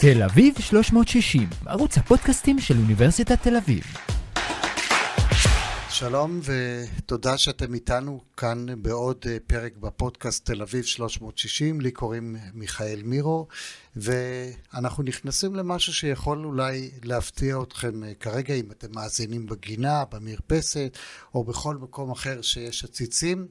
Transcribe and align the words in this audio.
תל 0.00 0.22
אביב 0.22 0.54
360, 0.60 1.48
ערוץ 1.66 1.98
הפודקאסטים 1.98 2.58
של 2.58 2.74
אוניברסיטת 2.78 3.42
תל 3.42 3.56
אביב. 3.56 3.82
שלום 5.90 6.40
ותודה 6.44 7.38
שאתם 7.38 7.74
איתנו 7.74 8.20
כאן 8.36 8.66
בעוד 8.82 9.24
אה, 9.26 9.36
פרק 9.46 9.76
בפודקאסט 9.76 10.46
תל 10.46 10.62
אביב 10.62 10.84
360, 10.84 11.80
לי 11.80 11.90
קוראים 11.90 12.36
מיכאל 12.54 13.00
מירו 13.04 13.46
ואנחנו 13.96 15.02
נכנסים 15.02 15.54
למשהו 15.54 15.92
שיכול 15.92 16.44
אולי 16.44 16.90
להפתיע 17.02 17.56
אתכם 17.62 18.04
אה, 18.04 18.14
כרגע 18.14 18.54
אם 18.54 18.70
אתם 18.70 18.88
מאזינים 18.94 19.46
בגינה, 19.46 20.04
במרפסת 20.12 20.98
או 21.34 21.44
בכל 21.44 21.76
מקום 21.76 22.10
אחר 22.10 22.42
שיש 22.42 22.84
עציצים. 22.84 23.46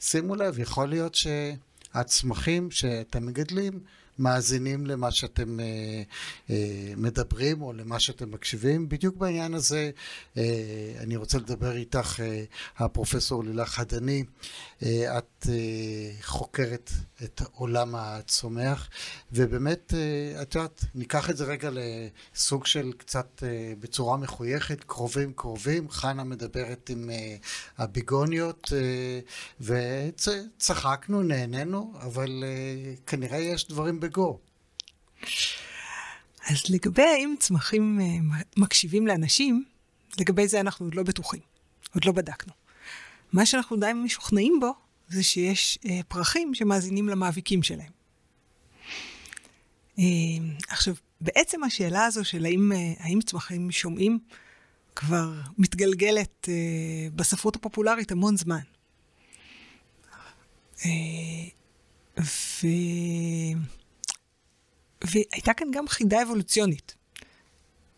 שימו 0.00 0.34
לב, 0.36 0.58
יכול 0.58 0.88
להיות 0.88 1.14
שהצמחים 1.14 2.70
שאתם 2.70 3.26
מגדלים 3.26 3.80
מאזינים 4.20 4.86
למה 4.86 5.10
שאתם 5.10 5.60
אה, 5.60 6.02
אה, 6.50 6.92
מדברים 6.96 7.62
או 7.62 7.72
למה 7.72 8.00
שאתם 8.00 8.30
מקשיבים. 8.30 8.88
בדיוק 8.88 9.16
בעניין 9.16 9.54
הזה 9.54 9.90
אה, 10.36 10.92
אני 11.00 11.16
רוצה 11.16 11.38
לדבר 11.38 11.76
איתך, 11.76 12.20
אה, 12.20 12.44
הפרופסור 12.78 13.44
לילך 13.44 13.78
הדני. 13.78 14.24
אה, 14.82 15.18
את 15.18 15.46
אה, 15.48 16.22
חוקרת 16.22 16.90
את 17.24 17.42
עולם 17.52 17.94
הצומח, 17.94 18.88
ובאמת, 19.32 19.94
אה, 19.94 20.42
את 20.42 20.54
יודעת, 20.54 20.84
ניקח 20.94 21.30
את 21.30 21.36
זה 21.36 21.44
רגע 21.44 21.70
לסוג 21.72 22.66
של 22.66 22.92
קצת 22.96 23.42
בצורה 23.80 24.16
מחויכת, 24.16 24.84
קרובים 24.84 25.32
קרובים. 25.32 25.90
חנה 25.90 26.24
מדברת 26.24 26.90
עם 26.90 27.10
הביגוניות, 27.78 28.72
וצחקנו, 29.60 31.22
נהנינו, 31.22 31.92
אבל 32.00 32.44
אה, 32.46 32.94
כנראה 33.06 33.38
יש 33.38 33.68
דברים 33.68 34.00
בגו. 34.00 34.38
אז 36.50 36.62
לגבי 36.70 37.02
האם 37.02 37.34
צמחים 37.38 38.00
מקשיבים 38.56 39.06
לאנשים, 39.06 39.64
לגבי 40.20 40.48
זה 40.48 40.60
אנחנו 40.60 40.86
עוד 40.86 40.94
לא 40.94 41.02
בטוחים, 41.02 41.40
עוד 41.94 42.04
לא 42.04 42.12
בדקנו. 42.12 42.59
מה 43.32 43.46
שאנחנו 43.46 43.76
די 43.76 43.92
משוכנעים 43.94 44.60
בו, 44.60 44.72
זה 45.08 45.22
שיש 45.22 45.78
אה, 45.86 46.00
פרחים 46.08 46.54
שמאזינים 46.54 47.08
למאביקים 47.08 47.62
שלהם. 47.62 47.92
אה, 49.98 50.04
עכשיו, 50.68 50.94
בעצם 51.20 51.64
השאלה 51.64 52.04
הזו 52.04 52.24
של 52.24 52.44
האם, 52.44 52.72
אה, 52.72 52.92
האם 52.98 53.20
צמחים 53.20 53.70
שומעים, 53.70 54.18
כבר 54.96 55.32
מתגלגלת 55.58 56.48
אה, 56.48 57.08
בספרות 57.14 57.56
הפופולרית 57.56 58.12
המון 58.12 58.36
זמן. 58.36 58.60
אה, 60.84 60.90
ו... 62.20 62.66
והייתה 65.04 65.54
כאן 65.54 65.66
גם 65.72 65.88
חידה 65.88 66.22
אבולוציונית, 66.22 66.94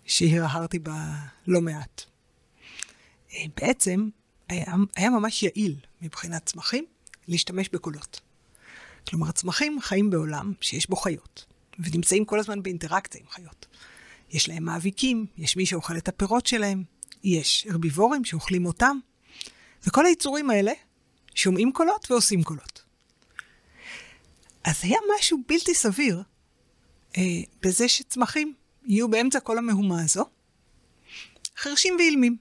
שהרהרתי 0.04 0.78
בה 0.78 1.14
לא 1.46 1.60
מעט. 1.60 2.02
אה, 3.34 3.44
בעצם, 3.56 4.08
היה, 4.52 4.74
היה 4.96 5.10
ממש 5.10 5.42
יעיל 5.42 5.76
מבחינת 6.02 6.46
צמחים 6.46 6.84
להשתמש 7.28 7.68
בקולות. 7.68 8.20
כלומר, 9.08 9.28
הצמחים 9.28 9.80
חיים 9.80 10.10
בעולם 10.10 10.52
שיש 10.60 10.90
בו 10.90 10.96
חיות, 10.96 11.44
ונמצאים 11.78 12.24
כל 12.24 12.38
הזמן 12.38 12.62
באינטראקציה 12.62 13.20
עם 13.20 13.26
חיות. 13.30 13.66
יש 14.30 14.48
להם 14.48 14.64
מאביקים, 14.64 15.26
יש 15.38 15.56
מי 15.56 15.66
שאוכל 15.66 15.96
את 15.96 16.08
הפירות 16.08 16.46
שלהם, 16.46 16.84
יש 17.24 17.66
הרביבורים 17.70 18.24
שאוכלים 18.24 18.66
אותם, 18.66 18.98
וכל 19.86 20.06
היצורים 20.06 20.50
האלה 20.50 20.72
שומעים 21.34 21.72
קולות 21.72 22.10
ועושים 22.10 22.42
קולות. 22.42 22.82
אז 24.64 24.80
היה 24.82 24.98
משהו 25.18 25.38
בלתי 25.48 25.74
סביר 25.74 26.22
אה, 27.16 27.22
בזה 27.62 27.88
שצמחים 27.88 28.54
יהיו 28.84 29.08
באמצע 29.08 29.40
כל 29.40 29.58
המהומה 29.58 30.02
הזו, 30.02 30.24
חרשים 31.56 31.94
ואילמים. 31.98 32.36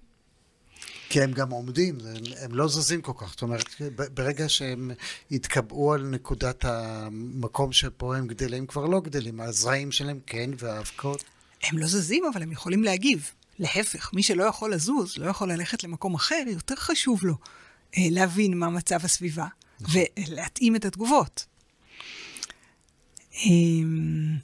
כי 1.12 1.22
הם 1.22 1.32
גם 1.32 1.52
עומדים, 1.52 1.98
הם 2.42 2.52
לא 2.52 2.68
זזים 2.68 3.02
כל 3.02 3.12
כך. 3.18 3.30
זאת 3.32 3.42
אומרת, 3.42 3.66
ברגע 4.14 4.50
שהם 4.50 4.92
יתקבעו 5.32 5.94
על 5.94 6.02
נקודת 6.02 6.66
המקום 6.66 7.72
שפה 7.72 8.18
הם 8.18 8.28
גדלים, 8.28 8.68
כבר 8.68 8.86
לא 8.86 9.00
גדלים. 9.00 9.42
הזרעים 9.42 9.92
שלהם 9.92 10.20
כן, 10.26 10.50
והאבקות. 10.58 11.24
הם 11.64 11.78
לא 11.78 11.88
זזים, 11.88 12.24
אבל 12.34 12.44
הם 12.44 12.52
יכולים 12.52 12.84
להגיב. 12.84 13.32
להפך, 13.60 14.14
מי 14.14 14.24
שלא 14.24 14.44
יכול 14.44 14.74
לזוז, 14.74 15.18
לא 15.18 15.30
יכול 15.30 15.52
ללכת 15.52 15.84
למקום 15.84 16.16
אחר, 16.16 16.44
יותר 16.48 16.76
חשוב 16.76 17.26
לו 17.26 17.36
אה, 17.98 18.08
להבין 18.12 18.58
מה 18.58 18.70
מצב 18.70 19.00
הסביבה, 19.04 19.48
נכון. 19.82 20.02
ולהתאים 20.18 20.76
את 20.76 20.86
התגובות. 20.86 21.46
אמ, 23.34 24.38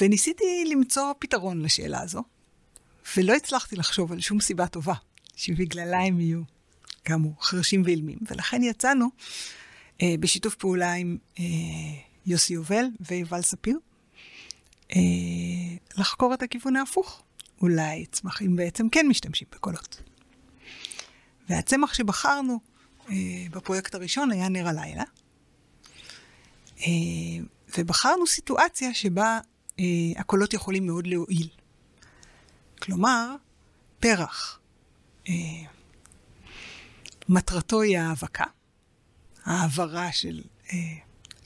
וניסיתי 0.00 0.64
למצוא 0.70 1.12
פתרון 1.18 1.62
לשאלה 1.62 2.00
הזו, 2.00 2.22
ולא 3.16 3.34
הצלחתי 3.34 3.76
לחשוב 3.76 4.12
על 4.12 4.20
שום 4.20 4.40
סיבה 4.40 4.66
טובה 4.66 4.94
שבגללה 5.36 5.98
הם 6.00 6.20
יהיו, 6.20 6.42
כאמור, 7.04 7.34
חרשים 7.40 7.82
ואילמים, 7.84 8.18
ולכן 8.30 8.62
יצאנו 8.62 9.06
אה, 10.02 10.14
בשיתוף 10.20 10.54
פעולה 10.54 10.92
עם 10.92 11.16
אה, 11.38 11.44
יוסי 12.26 12.54
יובל 12.54 12.84
ויובל 13.00 13.42
ספיר, 13.42 13.78
אה, 14.96 15.00
לחקור 15.96 16.34
את 16.34 16.42
הכיוון 16.42 16.76
ההפוך. 16.76 17.22
אולי 17.62 18.06
צמחים 18.06 18.56
בעצם 18.56 18.88
כן 18.88 19.06
משתמשים 19.08 19.48
בקולות. 19.52 20.02
והצמח 21.48 21.94
שבחרנו 21.94 22.60
אה, 23.10 23.14
בפרויקט 23.50 23.94
הראשון 23.94 24.30
היה 24.30 24.48
נר 24.48 24.68
הלילה, 24.68 25.04
אה, 26.80 26.86
ובחרנו 27.78 28.26
סיטואציה 28.26 28.94
שבה 28.94 29.38
אה, 29.80 29.84
הקולות 30.16 30.54
יכולים 30.54 30.86
מאוד 30.86 31.06
להועיל. 31.06 31.48
כלומר, 32.84 33.34
פרח, 34.00 34.58
אה, 35.28 35.34
מטרתו 37.28 37.80
היא 37.80 37.98
ההאבקה, 37.98 38.44
העברה 39.44 40.12
של 40.12 40.42
אה, 40.72 40.78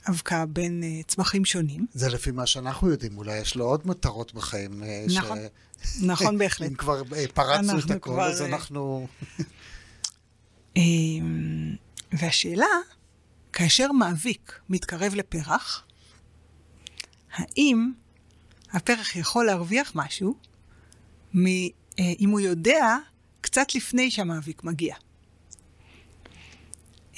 אבקה 0.09 0.45
בין 0.45 0.83
אה, 0.83 1.03
צמחים 1.07 1.45
שונים. 1.45 1.85
זה 1.93 2.09
לפי 2.09 2.31
מה 2.31 2.45
שאנחנו 2.45 2.89
יודעים, 2.89 3.17
אולי 3.17 3.37
יש 3.37 3.55
לו 3.55 3.65
עוד 3.65 3.87
מטרות 3.87 4.33
בחיים. 4.33 4.83
אה, 4.83 5.05
נכון, 5.15 5.37
ש... 5.83 6.01
נכון 6.01 6.37
בהחלט. 6.37 6.69
אם 6.69 6.75
כבר 6.75 7.01
אה, 7.15 7.25
פרצנו 7.33 7.79
את 7.79 7.91
הכל, 7.91 7.99
כבר... 7.99 8.27
אז 8.27 8.41
אנחנו... 8.41 9.07
והשאלה, 12.11 12.65
כאשר 13.53 13.91
מאביק 13.91 14.59
מתקרב 14.69 15.15
לפרח, 15.15 15.83
האם 17.33 17.91
הפרח 18.71 19.15
יכול 19.15 19.45
להרוויח 19.45 19.91
משהו 19.95 20.48
אם 22.19 22.29
הוא 22.29 22.39
יודע 22.39 22.97
קצת 23.41 23.75
לפני 23.75 24.11
שהמאביק 24.11 24.63
מגיע. 24.63 24.95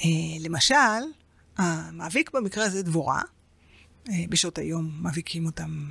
אה, 0.04 0.08
למשל, 0.40 0.74
המאביק 1.56 2.30
במקרה 2.30 2.64
הזה 2.64 2.82
דבורה, 2.82 3.22
אה, 4.08 4.24
בשעות 4.28 4.58
היום 4.58 4.90
מאביקים 5.00 5.46
אותם, 5.46 5.90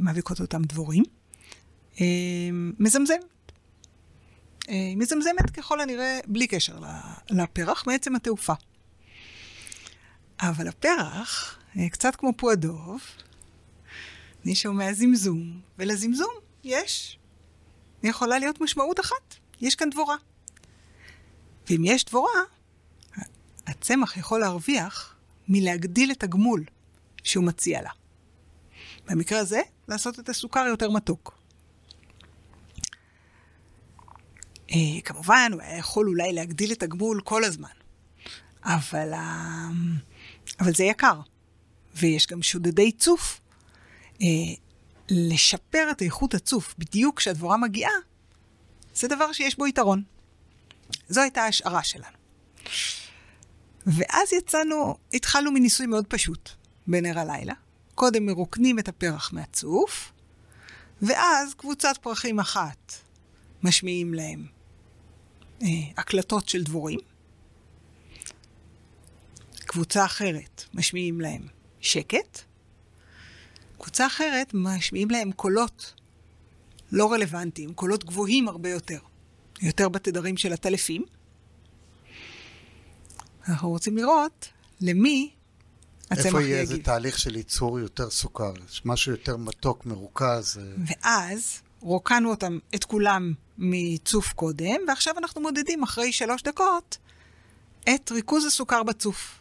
מאביקות 0.00 0.40
אותם 0.40 0.62
דבורים, 0.62 1.04
מזמזם. 2.78 3.14
מזמזמת 4.96 5.50
ככל 5.52 5.80
הנראה 5.80 6.20
בלי 6.26 6.46
קשר 6.46 6.78
לפרח 7.30 7.86
מעצם 7.86 8.16
התעופה. 8.16 8.52
אבל 10.40 10.68
הפרח, 10.68 11.58
קצת 11.90 12.16
כמו 12.16 12.32
פועדוב, 12.36 13.00
אני 14.44 14.54
שומע 14.54 14.92
זמזום, 14.92 15.60
ולזמזום 15.78 16.34
יש, 16.64 17.17
יכולה 18.02 18.38
להיות 18.38 18.60
משמעות 18.60 19.00
אחת, 19.00 19.34
יש 19.60 19.74
כאן 19.74 19.90
דבורה. 19.90 20.16
ואם 21.70 21.82
יש 21.84 22.04
דבורה, 22.04 22.40
הצמח 23.66 24.16
יכול 24.16 24.40
להרוויח 24.40 25.16
מלהגדיל 25.48 26.10
את 26.10 26.22
הגמול 26.22 26.64
שהוא 27.24 27.44
מציע 27.44 27.82
לה. 27.82 27.90
במקרה 29.06 29.38
הזה, 29.38 29.60
לעשות 29.88 30.18
את 30.18 30.28
הסוכר 30.28 30.64
יותר 30.68 30.90
מתוק. 30.90 31.38
אה, 34.70 35.00
כמובן, 35.04 35.50
הוא 35.52 35.62
היה 35.62 35.78
יכול 35.78 36.08
אולי 36.08 36.32
להגדיל 36.32 36.72
את 36.72 36.82
הגמול 36.82 37.20
כל 37.24 37.44
הזמן, 37.44 37.68
אבל, 38.64 39.14
אה, 39.14 39.68
אבל 40.60 40.74
זה 40.74 40.84
יקר. 40.84 41.20
ויש 41.94 42.26
גם 42.26 42.42
שודדי 42.42 42.92
צוף 42.92 43.40
אה, 44.22 44.26
לשפר 45.10 45.88
את 45.90 46.02
איכות 46.02 46.34
הצוף 46.34 46.74
בדיוק 46.78 47.16
כשהדבורה 47.16 47.56
מגיעה, 47.56 47.92
זה 48.94 49.08
דבר 49.08 49.32
שיש 49.32 49.58
בו 49.58 49.66
יתרון. 49.66 50.02
זו 51.08 51.20
הייתה 51.20 51.42
ההשערה 51.42 51.82
שלנו. 51.82 52.16
ואז 53.86 54.32
יצאנו, 54.32 54.96
התחלנו 55.14 55.52
מניסוי 55.52 55.86
מאוד 55.86 56.06
פשוט 56.06 56.50
בנר 56.86 57.18
הלילה. 57.18 57.54
קודם 57.94 58.26
מרוקנים 58.26 58.78
את 58.78 58.88
הפרח 58.88 59.32
מהצוף, 59.32 60.12
ואז 61.02 61.54
קבוצת 61.54 61.98
פרחים 62.00 62.40
אחת 62.40 62.92
משמיעים 63.62 64.14
להם 64.14 64.46
אה, 65.62 65.68
הקלטות 65.96 66.48
של 66.48 66.62
דבורים. 66.62 66.98
קבוצה 69.66 70.04
אחרת 70.04 70.64
משמיעים 70.74 71.20
להם 71.20 71.42
שקט, 71.80 72.38
קבוצה 73.78 74.06
אחרת 74.06 74.50
משמיעים 74.54 75.10
להם 75.10 75.32
קולות 75.32 75.94
לא 76.92 77.12
רלוונטיים, 77.12 77.74
קולות 77.74 78.04
גבוהים 78.04 78.48
הרבה 78.48 78.70
יותר, 78.70 78.98
יותר 79.62 79.88
בתדרים 79.88 80.36
של 80.36 80.52
הטלפים. 80.52 81.04
אנחנו 83.48 83.68
רוצים 83.68 83.96
לראות 83.96 84.48
למי 84.80 85.30
הצמח 86.10 86.26
איפה 86.26 86.38
יגיב. 86.40 86.50
יהיה 86.50 86.60
איזה 86.60 86.82
תהליך 86.82 87.18
של 87.18 87.36
ייצור 87.36 87.78
יותר 87.78 88.10
סוכר? 88.10 88.52
משהו 88.84 89.12
יותר 89.12 89.36
מתוק, 89.36 89.86
מרוכז? 89.86 90.58
אה, 90.58 90.62
ואז 90.86 91.60
רוקנו 91.80 92.30
אותם, 92.30 92.58
את 92.74 92.84
כולם 92.84 93.32
מצוף 93.58 94.32
קודם, 94.32 94.76
ועכשיו 94.88 95.18
אנחנו 95.18 95.40
מודדים 95.40 95.82
אחרי 95.82 96.12
שלוש 96.12 96.42
דקות 96.42 96.98
את 97.94 98.10
ריכוז 98.10 98.44
הסוכר 98.44 98.82
בצוף. 98.82 99.40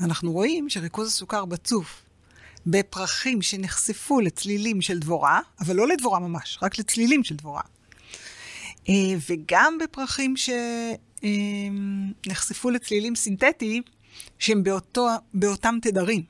אנחנו 0.00 0.32
רואים 0.32 0.70
שריכוז 0.70 1.08
הסוכר 1.08 1.44
בצוף 1.44 2.02
בפרחים 2.66 3.42
שנחשפו 3.42 4.20
לצלילים 4.20 4.82
של 4.82 4.98
דבורה, 4.98 5.40
אבל 5.60 5.76
לא 5.76 5.88
לדבורה 5.88 6.18
ממש, 6.18 6.58
רק 6.62 6.78
לצלילים 6.78 7.24
של 7.24 7.36
דבורה. 7.36 7.62
אה, 8.88 8.94
וגם 9.30 9.78
בפרחים 9.78 10.34
שנחשפו 12.26 12.70
לצלילים 12.70 13.16
סינתטיים 13.16 13.82
שהם 14.38 14.62
באותו, 14.62 15.08
באותם 15.34 15.78
תדרים. 15.82 16.22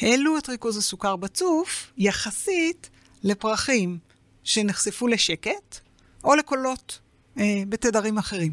העלו 0.00 0.38
את 0.38 0.48
ריכוז 0.48 0.76
הסוכר 0.76 1.16
בצוף 1.16 1.92
יחסית 1.98 2.90
לפרחים 3.22 3.98
שנחשפו 4.44 5.08
לשקט 5.08 5.78
או 6.24 6.34
לקולות 6.34 6.98
אה, 7.38 7.62
בתדרים 7.68 8.18
אחרים. 8.18 8.52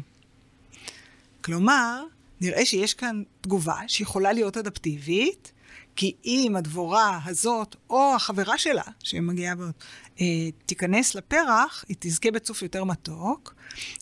כלומר, 1.44 2.04
נראה 2.40 2.66
שיש 2.66 2.94
כאן 2.94 3.22
תגובה 3.40 3.78
שיכולה 3.86 4.32
להיות 4.32 4.56
אדפטיבית, 4.56 5.52
כי 5.96 6.14
אם 6.24 6.56
הדבורה 6.56 7.20
הזאת 7.24 7.76
או 7.90 8.14
החברה 8.14 8.58
שלה, 8.58 8.82
שמגיעה 9.02 9.54
בעוד, 9.54 9.72
אה, 10.20 10.26
תיכנס 10.66 11.14
לפרח, 11.14 11.84
היא 11.88 11.96
תזכה 12.00 12.30
בצוף 12.30 12.62
יותר 12.62 12.84
מתוק, 12.84 13.54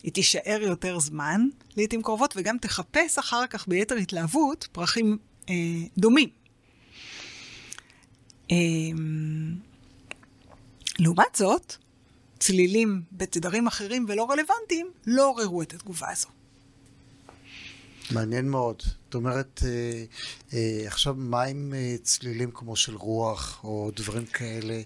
היא 0.03 0.11
תישאר 0.11 0.59
יותר 0.61 0.99
זמן, 0.99 1.47
לעיתים 1.77 2.01
קרובות, 2.01 2.33
וגם 2.37 2.57
תחפש 2.57 3.17
אחר 3.17 3.47
כך 3.47 3.67
ביתר 3.67 3.95
התלהבות 3.95 4.67
פרחים 4.71 5.17
אה, 5.49 5.55
דומים. 5.97 6.29
אה, 8.51 8.57
לעומת 10.99 11.35
זאת, 11.35 11.75
צלילים 12.39 13.01
בתדרים 13.11 13.67
אחרים 13.67 14.05
ולא 14.07 14.31
רלוונטיים 14.31 14.91
לא 15.05 15.29
עוררו 15.29 15.61
את 15.61 15.73
התגובה 15.73 16.11
הזו. 16.11 16.38
מעניין 18.11 18.49
מאוד. 18.49 18.83
זאת 19.05 19.15
אומרת, 19.15 19.63
אה, 19.65 20.03
אה, 20.53 20.87
עכשיו 20.87 21.15
מה 21.17 21.43
עם 21.43 21.73
אה, 21.77 21.95
צלילים 22.03 22.51
כמו 22.53 22.75
של 22.75 22.95
רוח 22.95 23.59
או 23.63 23.91
דברים 23.95 24.25
כאלה? 24.25 24.81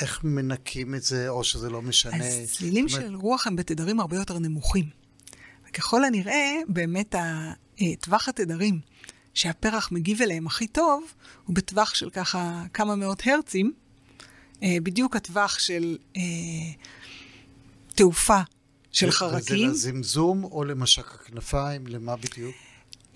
איך 0.00 0.24
מנקים 0.24 0.94
את 0.94 1.02
זה, 1.02 1.28
או 1.28 1.44
שזה 1.44 1.70
לא 1.70 1.82
משנה? 1.82 2.16
אז 2.16 2.52
צלילים 2.52 2.86
אומרת, 2.88 3.02
של 3.02 3.14
רוח 3.14 3.46
הם 3.46 3.56
בתדרים 3.56 4.00
הרבה 4.00 4.16
יותר 4.16 4.38
נמוכים. 4.38 4.84
וככל 5.68 6.04
הנראה, 6.04 6.56
באמת 6.68 7.14
טווח 8.00 8.28
התדרים 8.28 8.80
שהפרח 9.34 9.92
מגיב 9.92 10.22
אליהם 10.22 10.46
הכי 10.46 10.66
טוב, 10.66 11.04
הוא 11.44 11.56
בטווח 11.56 11.94
של 11.94 12.10
ככה 12.10 12.64
כמה 12.74 12.94
מאות 12.94 13.22
הרצים, 13.26 13.72
בדיוק 14.62 15.16
הטווח 15.16 15.58
של 15.58 15.96
תעופה 17.94 18.40
של 18.94 19.10
חרקים. 19.10 19.68
לזמזום 19.70 20.44
או 20.44 20.64
למשק 20.64 21.14
הכנפיים? 21.14 21.86
למה 21.86 22.16
בדיוק? 22.16 22.54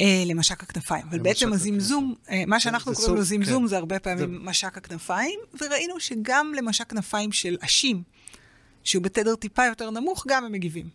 אה, 0.01 0.23
למשק 0.27 0.63
הכנפיים. 0.63 1.07
אבל 1.11 1.19
בעצם 1.19 1.53
הזמזום, 1.53 2.15
אה, 2.31 2.43
מה 2.47 2.61
שאנחנו 2.61 2.95
זה 2.95 2.97
קוראים 2.97 3.15
לו 3.17 3.25
סוג- 3.25 3.37
זמזום, 3.39 3.63
כן. 3.63 3.69
זה 3.69 3.77
הרבה 3.77 3.99
פעמים 3.99 4.19
זה- 4.19 4.27
משק 4.41 4.77
הכנפיים, 4.79 5.39
וראינו 5.61 6.01
שגם 6.01 6.53
למשק 6.57 6.91
כנפיים 6.91 7.33
של 7.33 7.57
אשים, 7.61 8.03
שהוא 8.85 9.03
בתדר 9.03 9.35
טיפה 9.35 9.65
יותר 9.67 9.91
נמוך, 9.91 10.25
גם 10.29 10.45
הם 10.45 10.53
מגיבים. 10.53 10.89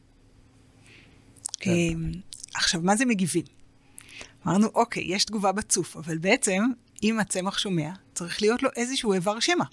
כן. 1.60 1.72
אה, 1.72 1.76
עכשיו, 2.56 2.82
מה 2.82 2.96
זה 2.96 3.06
מגיבים? 3.06 3.44
אמרנו, 4.48 4.68
אוקיי, 4.76 5.04
יש 5.08 5.26
תגובה 5.26 5.52
בצוף, 5.52 5.98
אבל 5.98 6.18
בעצם, 6.18 6.64
אם 7.04 7.20
הצמח 7.20 7.58
שומע, 7.58 7.90
צריך 8.14 8.42
להיות 8.42 8.64
לו 8.64 8.70
איזשהו 8.76 9.14
איבר 9.14 9.40
שמע. 9.40 9.66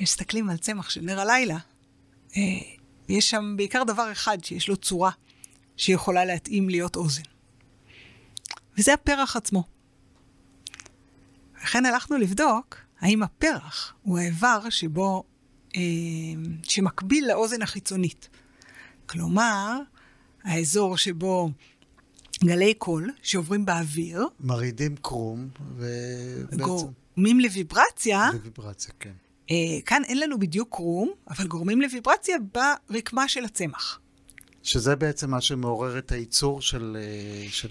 מסתכלים 0.00 0.50
על 0.50 0.56
צמח 0.56 0.90
של 0.90 1.00
נר 1.00 1.20
הלילה, 1.20 1.58
יש 3.08 3.30
שם 3.30 3.54
בעיקר 3.56 3.84
דבר 3.84 4.12
אחד 4.12 4.44
שיש 4.44 4.68
לו 4.68 4.76
צורה 4.76 5.10
שיכולה 5.76 6.24
להתאים 6.24 6.68
להיות 6.68 6.96
אוזן. 6.96 7.22
וזה 8.78 8.94
הפרח 8.94 9.36
עצמו. 9.36 9.64
לכן 11.62 11.86
הלכנו 11.86 12.16
לבדוק 12.16 12.76
האם 13.00 13.22
הפרח 13.22 13.94
הוא 14.02 14.18
האיבר 14.18 14.70
שבו, 14.70 15.24
אה, 15.76 15.80
שמקביל 16.62 17.28
לאוזן 17.28 17.62
החיצונית. 17.62 18.28
כלומר, 19.06 19.80
האזור 20.42 20.96
שבו 20.96 21.50
גלי 22.44 22.74
קול 22.74 23.10
שעוברים 23.22 23.66
באוויר, 23.66 24.26
מרעידים 24.40 24.96
קרום, 24.96 25.48
ובעצם... 25.76 26.62
גורמים 26.62 27.40
לוויברציה, 27.40 28.30
לוויברציה, 28.32 28.94
כן. 29.00 29.12
אה, 29.50 29.56
כאן 29.86 30.02
אין 30.04 30.18
לנו 30.18 30.38
בדיוק 30.38 30.68
קרום, 30.76 31.10
אבל 31.30 31.46
גורמים 31.46 31.80
לוויברציה 31.80 32.36
ברקמה 32.88 33.28
של 33.28 33.44
הצמח. 33.44 34.00
שזה 34.62 34.96
בעצם 34.96 35.30
מה 35.30 35.40
שמעורר 35.40 35.98
את 35.98 36.12
הייצור 36.12 36.62
של... 36.62 36.96
אה, 37.00 37.48
של 37.50 37.68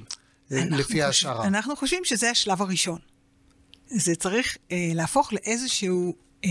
אה, 0.51 0.63
לפי 0.71 1.01
ההשערה. 1.01 1.47
אנחנו 1.47 1.75
חושבים 1.75 2.05
שזה 2.05 2.29
השלב 2.29 2.61
הראשון. 2.61 2.99
זה 3.87 4.15
צריך 4.15 4.57
אה, 4.71 4.91
להפוך 4.93 5.33
לאיזשהו 5.33 6.15
אה, 6.45 6.49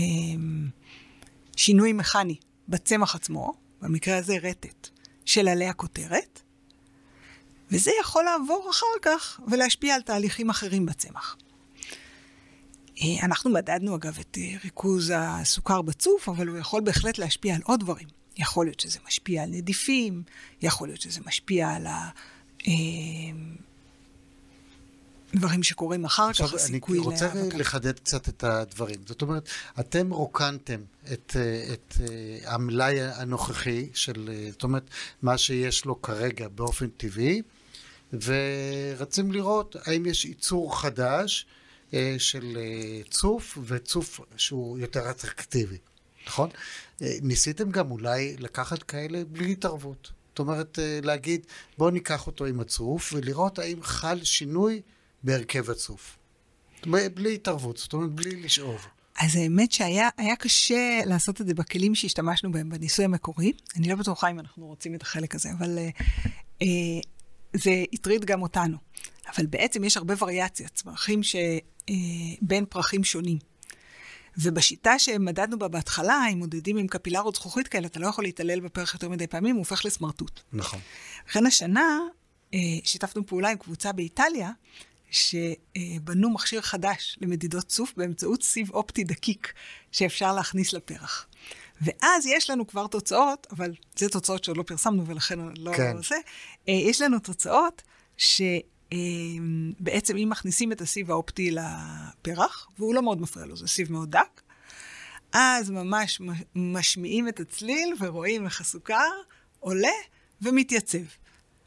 שינוי 1.55 1.93
מכני 1.93 2.35
בצמח 2.67 3.15
עצמו, 3.15 3.53
במקרה 3.81 4.17
הזה 4.17 4.37
רטט, 4.41 4.89
של 5.25 5.47
עלי 5.47 5.67
הכותרת, 5.67 6.41
וזה 7.71 7.91
יכול 8.01 8.23
לעבור 8.23 8.67
אחר 8.71 8.85
כך 9.01 9.39
ולהשפיע 9.47 9.95
על 9.95 10.01
תהליכים 10.01 10.49
אחרים 10.49 10.85
בצמח. 10.85 11.37
אה, 13.01 13.25
אנחנו 13.25 13.49
מדדנו 13.49 13.95
אגב 13.95 14.17
את 14.19 14.37
אה, 14.41 14.57
ריכוז 14.63 15.13
הסוכר 15.15 15.81
בצוף, 15.81 16.29
אבל 16.29 16.47
הוא 16.47 16.57
יכול 16.57 16.81
בהחלט 16.81 17.17
להשפיע 17.17 17.55
על 17.55 17.61
עוד 17.63 17.79
דברים. 17.79 18.07
יכול 18.37 18.65
להיות 18.65 18.79
שזה 18.79 18.99
משפיע 19.07 19.43
על 19.43 19.49
נדיפים, 19.49 20.23
יכול 20.61 20.87
להיות 20.87 21.01
שזה 21.01 21.19
משפיע 21.25 21.69
על 21.69 21.87
ה... 21.87 22.09
אה, 22.67 22.73
דברים 25.35 25.63
שקורים 25.63 26.05
אחר 26.05 26.23
עכשיו, 26.23 26.47
כך, 26.47 26.53
אני 26.53 26.61
הסיכוי 26.61 26.97
רוצה 26.97 27.33
להאבקה. 27.35 27.57
לחדד 27.57 27.99
קצת 27.99 28.29
את 28.29 28.43
הדברים. 28.43 28.99
זאת 29.05 29.21
אומרת, 29.21 29.49
אתם 29.79 30.13
רוקנתם 30.13 30.81
את, 31.13 31.35
את 31.73 31.93
המלאי 32.45 33.01
הנוכחי 33.01 33.89
של, 33.93 34.29
זאת 34.51 34.63
אומרת, 34.63 34.89
מה 35.21 35.37
שיש 35.37 35.85
לו 35.85 36.01
כרגע 36.01 36.47
באופן 36.47 36.87
טבעי, 36.87 37.41
ורצים 38.13 39.31
לראות 39.31 39.75
האם 39.85 40.05
יש 40.05 40.25
ייצור 40.25 40.81
חדש 40.81 41.45
של 42.17 42.57
אה, 42.57 43.01
צוף, 43.09 43.57
וצוף 43.65 44.19
שהוא 44.37 44.77
יותר 44.77 45.09
אטרקטיבי, 45.09 45.77
נכון? 46.27 46.49
אה, 47.01 47.13
ניסיתם 47.21 47.71
גם 47.71 47.91
אולי 47.91 48.35
לקחת 48.37 48.83
כאלה 48.83 49.21
בלי 49.25 49.51
התערבות. 49.51 50.11
זאת 50.29 50.39
אומרת, 50.39 50.79
אה, 50.79 50.99
להגיד, 51.03 51.45
בואו 51.77 51.89
ניקח 51.89 52.27
אותו 52.27 52.45
עם 52.45 52.59
הצוף, 52.59 53.13
ולראות 53.13 53.59
האם 53.59 53.83
חל 53.83 54.23
שינוי 54.23 54.81
בהרכב 55.23 55.69
הצוף. 55.69 56.17
בלי 56.85 57.35
התערבות, 57.35 57.77
זאת 57.77 57.93
אומרת, 57.93 58.11
בלי 58.11 58.41
לשאוב. 58.41 58.87
אז 59.19 59.35
האמת 59.35 59.71
שהיה 59.71 60.09
היה 60.17 60.35
קשה 60.35 60.99
לעשות 61.05 61.41
את 61.41 61.47
זה 61.47 61.53
בכלים 61.53 61.95
שהשתמשנו 61.95 62.51
בהם 62.51 62.69
בניסוי 62.69 63.05
המקורי. 63.05 63.51
אני 63.75 63.89
לא 63.89 63.95
בטוחה 63.95 64.29
אם 64.29 64.39
אנחנו 64.39 64.67
רוצים 64.67 64.95
את 64.95 65.01
החלק 65.01 65.35
הזה, 65.35 65.49
אבל 65.57 65.77
אה, 65.77 65.89
אה, 66.61 66.67
זה 67.53 67.83
הטריד 67.93 68.25
גם 68.25 68.41
אותנו. 68.41 68.77
אבל 69.35 69.45
בעצם 69.45 69.83
יש 69.83 69.97
הרבה 69.97 70.13
וריאציה, 70.19 70.67
צמחים 70.69 71.23
שבין 71.89 72.65
פרחים 72.65 73.03
שונים. 73.03 73.37
ובשיטה 74.37 74.99
שמדדנו 74.99 75.59
בה 75.59 75.67
בהתחלה, 75.67 76.23
אם 76.33 76.37
מודדים 76.37 76.77
עם 76.77 76.87
קפילרות 76.87 77.35
זכוכית 77.35 77.67
כאלה, 77.67 77.87
אתה 77.87 77.99
לא 77.99 78.07
יכול 78.07 78.23
להתעלל 78.23 78.59
בפרח 78.59 78.93
יותר 78.93 79.09
מדי 79.09 79.27
פעמים, 79.27 79.55
הוא 79.55 79.61
הופך 79.61 79.85
לסמרטוט. 79.85 80.39
נכון. 80.53 80.79
לכן 81.29 81.45
השנה 81.45 81.99
אה, 82.53 82.59
שיתפנו 82.83 83.25
פעולה 83.25 83.49
עם 83.49 83.57
קבוצה 83.57 83.91
באיטליה, 83.91 84.51
שבנו 85.11 86.29
מכשיר 86.29 86.61
חדש 86.61 87.17
למדידות 87.21 87.65
צוף 87.65 87.93
באמצעות 87.97 88.43
סיב 88.43 88.71
אופטי 88.71 89.03
דקיק 89.03 89.53
שאפשר 89.91 90.33
להכניס 90.33 90.73
לפרח. 90.73 91.27
ואז 91.81 92.25
יש 92.25 92.49
לנו 92.49 92.67
כבר 92.67 92.87
תוצאות, 92.87 93.47
אבל 93.51 93.71
זה 93.95 94.09
תוצאות 94.09 94.43
שעוד 94.43 94.57
לא 94.57 94.63
פרסמנו 94.63 95.07
ולכן 95.07 95.39
לא 95.57 95.73
כן. 95.73 95.97
עושה, 95.97 96.15
אה, 96.69 96.73
יש 96.73 97.01
לנו 97.01 97.19
תוצאות 97.19 97.81
שבעצם 98.93 100.17
אם 100.17 100.29
מכניסים 100.29 100.71
את 100.71 100.81
הסיב 100.81 101.11
האופטי 101.11 101.51
לפרח, 101.51 102.67
והוא 102.79 102.95
לא 102.95 103.01
מאוד 103.03 103.21
מפריע 103.21 103.45
לו, 103.45 103.57
זה 103.57 103.67
סיב 103.67 103.91
מאוד 103.91 104.11
דק, 104.11 104.41
אז 105.33 105.69
ממש 105.69 106.21
משמיעים 106.55 107.27
את 107.27 107.39
הצליל 107.39 107.93
ורואים 107.99 108.45
איך 108.45 108.61
הסוכר 108.61 109.09
עולה 109.59 109.87
ומתייצב. 110.41 110.97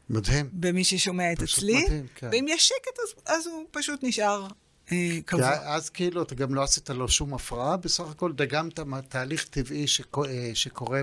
מדהים. 0.09 0.49
במי 0.53 0.83
ששומע 0.83 1.33
את 1.33 1.41
הצליל. 1.41 1.83
מדהים, 1.85 2.07
כן. 2.15 2.29
ואם 2.31 2.45
יש 2.49 2.67
שקט, 2.67 2.99
אז, 3.03 3.35
אז 3.37 3.47
הוא 3.47 3.65
פשוט 3.71 3.99
נשאר 4.03 4.47
אה, 4.91 5.19
קבוע. 5.25 5.49
אז 5.75 5.89
כאילו 5.89 6.21
אתה 6.23 6.35
גם 6.35 6.55
לא 6.55 6.63
עשית 6.63 6.89
לו 6.89 7.09
שום 7.09 7.33
הפרעה, 7.33 7.77
בסך 7.77 8.03
הכל 8.09 8.31
דגמת 8.33 8.79
תהליך 9.09 9.43
טבעי 9.45 9.87
שקו- 9.87 10.25
אה, 10.25 10.51
שקורה 10.53 11.01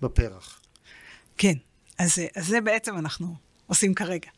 בפרח. 0.00 0.60
כן. 1.36 1.54
אז, 1.98 2.18
אז 2.36 2.46
זה 2.46 2.60
בעצם 2.60 2.98
אנחנו 2.98 3.34
עושים 3.66 3.94
כרגע. 3.94 4.28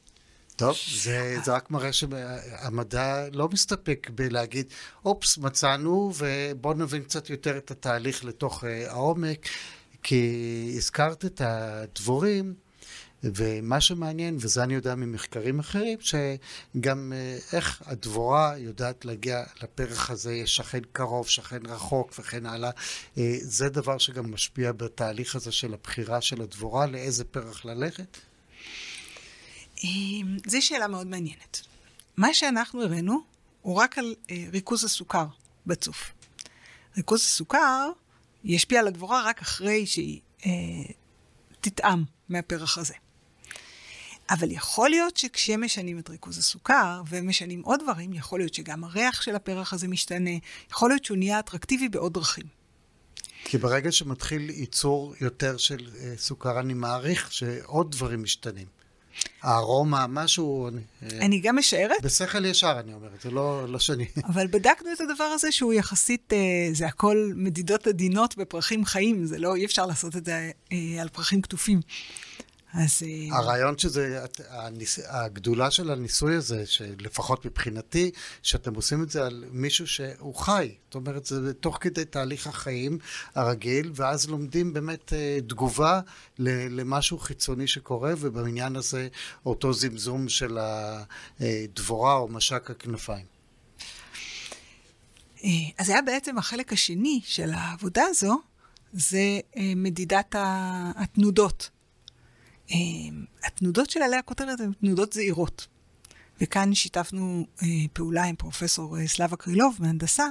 טוב, 0.57 0.77
זה, 1.03 1.37
זה 1.45 1.53
רק 1.53 1.71
מראה 1.71 1.93
שהמדע 1.93 3.29
לא 3.33 3.49
מסתפק 3.49 4.11
בלהגיד, 4.15 4.67
אופס, 5.05 5.39
מצאנו, 5.39 6.13
ובואו 6.17 6.75
נבין 6.75 7.03
קצת 7.03 7.31
יותר 7.31 7.57
את 7.57 7.71
התהליך 7.71 8.25
לתוך 8.25 8.65
אה, 8.65 8.91
העומק, 8.91 9.49
כי 10.03 10.73
הזכרת 10.77 11.25
את 11.25 11.41
הדבורים, 11.45 12.55
ומה 13.25 13.81
שמעניין, 13.81 14.37
וזה 14.41 14.63
אני 14.63 14.75
יודע 14.75 14.95
ממחקרים 14.95 15.59
אחרים, 15.59 15.99
שגם 16.01 17.13
אה, 17.17 17.39
איך 17.53 17.83
הדבורה 17.87 18.55
יודעת 18.59 19.05
להגיע 19.05 19.45
לפרח 19.63 20.11
הזה, 20.11 20.35
יש 20.35 20.57
שכן 20.57 20.81
קרוב, 20.93 21.29
שכן 21.29 21.67
רחוק 21.67 22.13
וכן 22.19 22.47
הלאה. 22.47 22.71
אה, 23.19 23.37
זה 23.41 23.69
דבר 23.69 23.99
שגם 23.99 24.33
משפיע 24.33 24.73
בתהליך 24.73 25.37
הזה 25.37 25.53
של 25.53 25.75
הבחירה 25.75 26.21
של 26.21 26.43
הדבורה, 26.43 26.87
לאיזה 26.87 27.25
פרח 27.25 27.65
ללכת. 27.65 28.19
אה, 29.85 29.89
זו 30.47 30.63
שאלה 30.63 30.89
מאוד 30.89 31.07
מעניינת. 31.07 31.61
מה 32.17 32.35
שאנחנו 32.35 32.83
הראינו 32.83 33.21
הוא 33.63 33.77
רק 33.77 33.99
על 33.99 34.15
אה, 34.31 34.45
ריכוז 34.53 34.85
הסוכר 34.85 35.27
בצוף. 35.67 36.13
ריכוז 36.97 37.21
הסוכר 37.21 37.91
ישפיע 38.45 38.81
על 38.81 38.87
הדבורה 38.87 39.23
רק 39.23 39.43
אחרי 39.43 39.87
שהיא 39.87 40.21
אה, 40.47 40.51
תטעם 41.61 42.05
מהפרח 42.29 42.79
הזה. 42.79 42.95
אבל 44.31 44.51
יכול 44.51 44.91
להיות 44.91 45.17
שכשמשנים 45.17 45.99
את 45.99 46.11
ריכוז 46.11 46.39
הסוכר 46.39 47.03
ומשנים 47.09 47.63
עוד 47.63 47.81
דברים, 47.83 48.13
יכול 48.13 48.41
להיות 48.41 48.55
שגם 48.55 48.85
הריח 48.85 49.23
של 49.23 49.37
הפרח 49.37 49.73
הזה 49.73 49.89
משתנה, 49.89 50.31
יכול 50.71 50.91
להיות 50.91 51.05
שהוא 51.05 51.17
נהיה 51.19 51.39
אטרקטיבי 51.39 51.89
בעוד 51.89 52.15
דרכים. 52.15 52.45
כי 53.45 53.59
ברגע 53.59 53.93
שמתחיל 53.93 54.51
ייצור 54.51 55.15
יותר 55.21 55.57
של 55.57 55.91
אה, 56.01 56.15
סוכר, 56.17 56.61
אני 56.61 56.75
מעריך 56.75 57.33
שעוד 57.33 57.91
דברים 57.91 58.23
משתנים. 58.23 58.82
הארומה, 59.43 60.07
משהו... 60.07 60.71
אני, 61.03 61.41
גם 61.41 61.57
משערת, 61.57 62.03
בשכל 62.03 62.45
ישר 62.45 62.77
אני 62.81 62.95
אומרת, 62.95 63.21
זה 63.23 63.31
לא, 63.31 63.69
לא 63.69 63.79
שאני... 63.79 64.07
אבל 64.33 64.47
בדקנו 64.47 64.93
את 64.93 65.01
הדבר 65.01 65.25
הזה 65.25 65.53
שהוא 65.53 65.73
יחסית, 65.73 66.33
אה, 66.33 66.39
זה 66.73 66.87
הכל 66.87 67.33
מדידות 67.37 67.87
עדינות 67.87 68.37
בפרחים 68.37 68.85
חיים, 68.85 69.25
זה 69.27 69.39
לא, 69.39 69.55
אי 69.55 69.65
אפשר 69.65 69.87
לעשות 69.87 70.17
את 70.17 70.25
זה 70.25 70.51
אה, 70.73 71.03
על 71.03 71.09
פרחים 71.09 71.43
כתובים. 71.43 71.81
אז... 72.75 73.03
אה, 73.03 73.39
הרעיון 73.39 73.79
שזה, 73.79 74.25
הניס, 74.49 74.99
הגדולה 75.07 75.71
של 75.71 75.91
הניסוי 75.91 76.35
הזה, 76.35 76.67
שלפחות 76.67 77.47
מבחינתי, 77.47 78.11
שאתם 78.43 78.75
עושים 78.75 79.03
את 79.03 79.11
זה 79.11 79.27
על 79.27 79.45
מישהו 79.51 79.87
שהוא 79.87 80.35
חי. 80.35 80.75
זאת 80.85 80.95
אומרת, 80.95 81.27
זה 81.27 81.55
תוך 81.55 81.79
כדי 81.81 82.05
תהליך 82.05 82.47
החיים 82.47 82.99
הרגיל, 83.35 83.93
ואז 83.95 84.31
לומדים 84.31 84.73
באמת 84.73 85.13
אה, 85.13 85.39
תגובה 85.49 86.01
למשהו 86.39 87.19
חיצוני 87.19 87.67
שקורה, 87.67 88.13
ובעניין 88.19 88.77
הזה 88.77 89.09
אותו 89.47 89.73
זמזום 89.73 90.29
של 90.29 90.59
הדבורה 90.61 92.15
או 92.15 92.29
משק 92.29 92.71
הכנפיים. 92.71 93.27
אה, 95.45 95.51
אז 95.79 95.89
היה 95.89 96.03
בעצם 96.03 96.39
החלק 96.39 96.73
השני 96.73 97.21
של 97.25 97.51
העבודה 97.55 98.03
הזו, 98.11 98.41
זה 98.93 99.41
אה, 99.57 99.73
מדידת 99.77 100.35
התנודות. 100.39 101.71
אה, 102.73 102.79
התנודות 103.45 103.91
של 103.91 104.03
עלי 104.03 104.17
הכותרת 104.17 104.61
הן 104.61 104.73
תנודות 104.73 105.13
זעירות. 105.13 105.67
וכאן 106.41 106.75
שיתפנו 106.75 107.47
אה, 107.63 107.67
פעולה 107.93 108.25
עם 108.25 108.37
פרופסור 108.37 108.99
אה, 108.99 109.09
סלאבה 109.09 109.37
קרילוב 109.37 109.77
מהנדסה, 109.81 110.27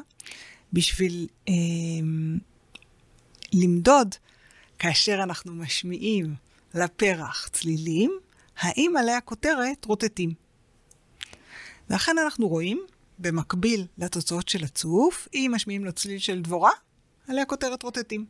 בשביל 0.74 1.28
אה, 1.50 1.54
למדוד, 3.54 4.16
כאשר 4.80 5.24
אנחנו 5.24 5.54
משמיעים 5.54 6.36
לפרח 6.74 7.48
צלילים, 7.48 8.12
האם 8.58 8.94
עלי 8.98 9.12
הכותרת 9.12 9.86
רוטטים. 9.86 10.34
ואכן 11.90 12.18
אנחנו 12.18 12.48
רואים, 12.48 12.86
במקביל 13.20 13.86
לתוצאות 13.98 14.50
של 14.50 14.64
הצוף, 14.64 15.28
אם 15.34 15.52
משמיעים 15.56 15.86
לו 15.86 15.92
צליל 15.92 16.20
של 16.20 16.42
דבורה, 16.42 16.72
עלי 17.28 17.42
הכותרת 17.42 17.84
רוטטים. 17.84 18.26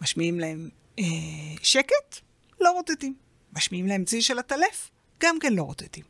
משמיעים 0.00 0.40
להם 0.40 0.68
אה, 0.98 1.04
שקט, 1.62 2.20
לא 2.60 2.70
רוטטים. 2.70 3.14
משמיעים 3.52 3.86
להם 3.86 4.04
צליל 4.04 4.22
של 4.22 4.38
הטלף, 4.38 4.90
גם 5.20 5.38
כן 5.40 5.52
לא 5.52 5.62
רוטטים. 5.62 6.04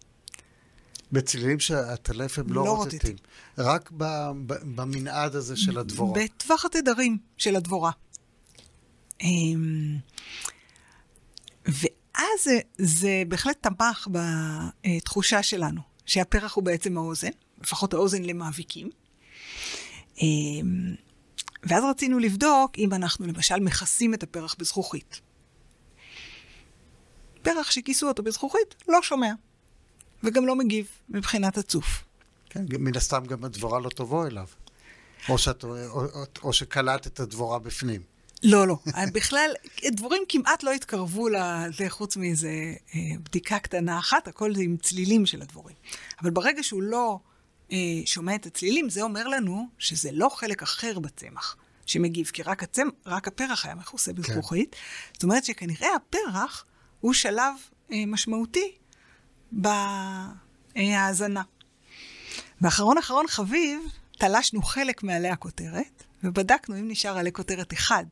בצלילים 1.13 1.61
שהטלף 1.61 2.39
הם 2.39 2.53
לא, 2.53 2.65
לא 2.65 2.71
רוטטים. 2.77 2.99
רוטטים. 2.99 3.17
רק 3.59 3.91
ב- 3.97 4.31
ב- 4.47 4.77
במנעד 4.81 5.35
הזה 5.35 5.57
של 5.57 5.79
הדבורה. 5.79 6.21
בטווח 6.25 6.65
התדרים 6.65 7.19
של 7.37 7.57
הדבורה. 7.57 7.91
אמ, 9.21 9.97
ואז 11.67 12.45
זה, 12.45 12.59
זה 12.79 13.23
בהחלט 13.29 13.67
תמך 13.67 14.09
בתחושה 14.11 15.43
שלנו, 15.43 15.81
שהפרח 16.07 16.55
הוא 16.55 16.65
בעצם 16.65 16.99
האוזן, 16.99 17.31
לפחות 17.61 17.95
האוזן 17.95 18.23
למאביקים. 18.23 18.91
אמ, 20.23 20.95
ואז 21.63 21.85
רצינו 21.91 22.19
לבדוק 22.19 22.79
אם 22.79 22.93
אנחנו 22.93 23.27
למשל 23.27 23.61
מכסים 23.61 24.15
את 24.15 24.23
הפרח 24.23 24.55
בזכוכית. 24.59 25.21
פרח 27.43 27.71
שכיסו 27.71 28.09
אותו 28.09 28.23
בזכוכית 28.23 28.75
לא 28.89 29.03
שומע, 29.03 29.33
וגם 30.23 30.47
לא 30.47 30.57
מגיב 30.57 30.87
מבחינת 31.09 31.59
הצוף. 31.59 32.05
כן, 32.51 32.65
מן 32.79 32.97
הסתם 32.97 33.25
גם 33.27 33.45
הדבורה 33.45 33.81
לא 33.81 33.89
תבוא 33.89 34.27
אליו. 34.27 34.47
או, 35.29 35.39
שאת, 35.39 35.65
או, 35.65 35.77
או, 35.91 36.05
או 36.43 36.53
שקלט 36.53 37.07
את 37.07 37.21
הדבורה 37.21 37.59
בפנים. 37.59 38.01
לא, 38.43 38.67
לא. 38.67 38.77
בכלל, 39.15 39.51
דבורים 39.87 40.23
כמעט 40.29 40.63
לא 40.63 40.71
התקרבו 40.71 41.29
לזה, 41.29 41.85
חוץ 41.89 42.17
מאיזה 42.17 42.51
אה, 42.95 43.01
בדיקה 43.23 43.59
קטנה 43.59 43.99
אחת, 43.99 44.29
הכל 44.29 44.55
זה 44.55 44.63
עם 44.63 44.77
צלילים 44.77 45.27
של 45.27 45.43
הדבורים. 45.43 45.77
אבל 46.23 46.31
ברגע 46.31 46.63
שהוא 46.63 46.83
לא 46.83 47.19
אה, 47.73 47.77
שומע 48.05 48.35
את 48.35 48.47
הצלילים, 48.47 48.91
זה 48.91 49.03
אומר 49.03 49.29
לנו 49.29 49.69
שזה 49.79 50.11
לא 50.13 50.29
חלק 50.29 50.63
אחר 50.63 50.99
בצמח 50.99 51.57
שמגיב, 51.87 52.27
כי 52.27 52.43
רק, 52.43 52.63
הצמ... 52.63 52.89
רק 53.07 53.29
הפרח 53.29 53.67
היה 53.67 53.75
מכוסה 53.75 54.13
בזכוכית. 54.13 54.77
זאת 55.13 55.23
אומרת 55.23 55.45
שכנראה 55.45 55.89
הפרח 55.97 56.65
הוא 57.01 57.13
שלב 57.13 57.55
אה, 57.93 58.07
משמעותי 58.07 58.73
בהאזנה. 59.53 61.43
ואחרון 62.61 62.99
אחרון 62.99 63.29
חביב, 63.29 63.81
תלשנו 64.19 64.63
חלק 64.63 65.03
מעלי 65.03 65.29
הכותרת, 65.29 66.05
ובדקנו 66.25 66.79
אם 66.79 66.89
נשאר 66.89 67.19
עלי 67.19 67.33
כותרת 67.33 67.73
אחד. 67.73 68.05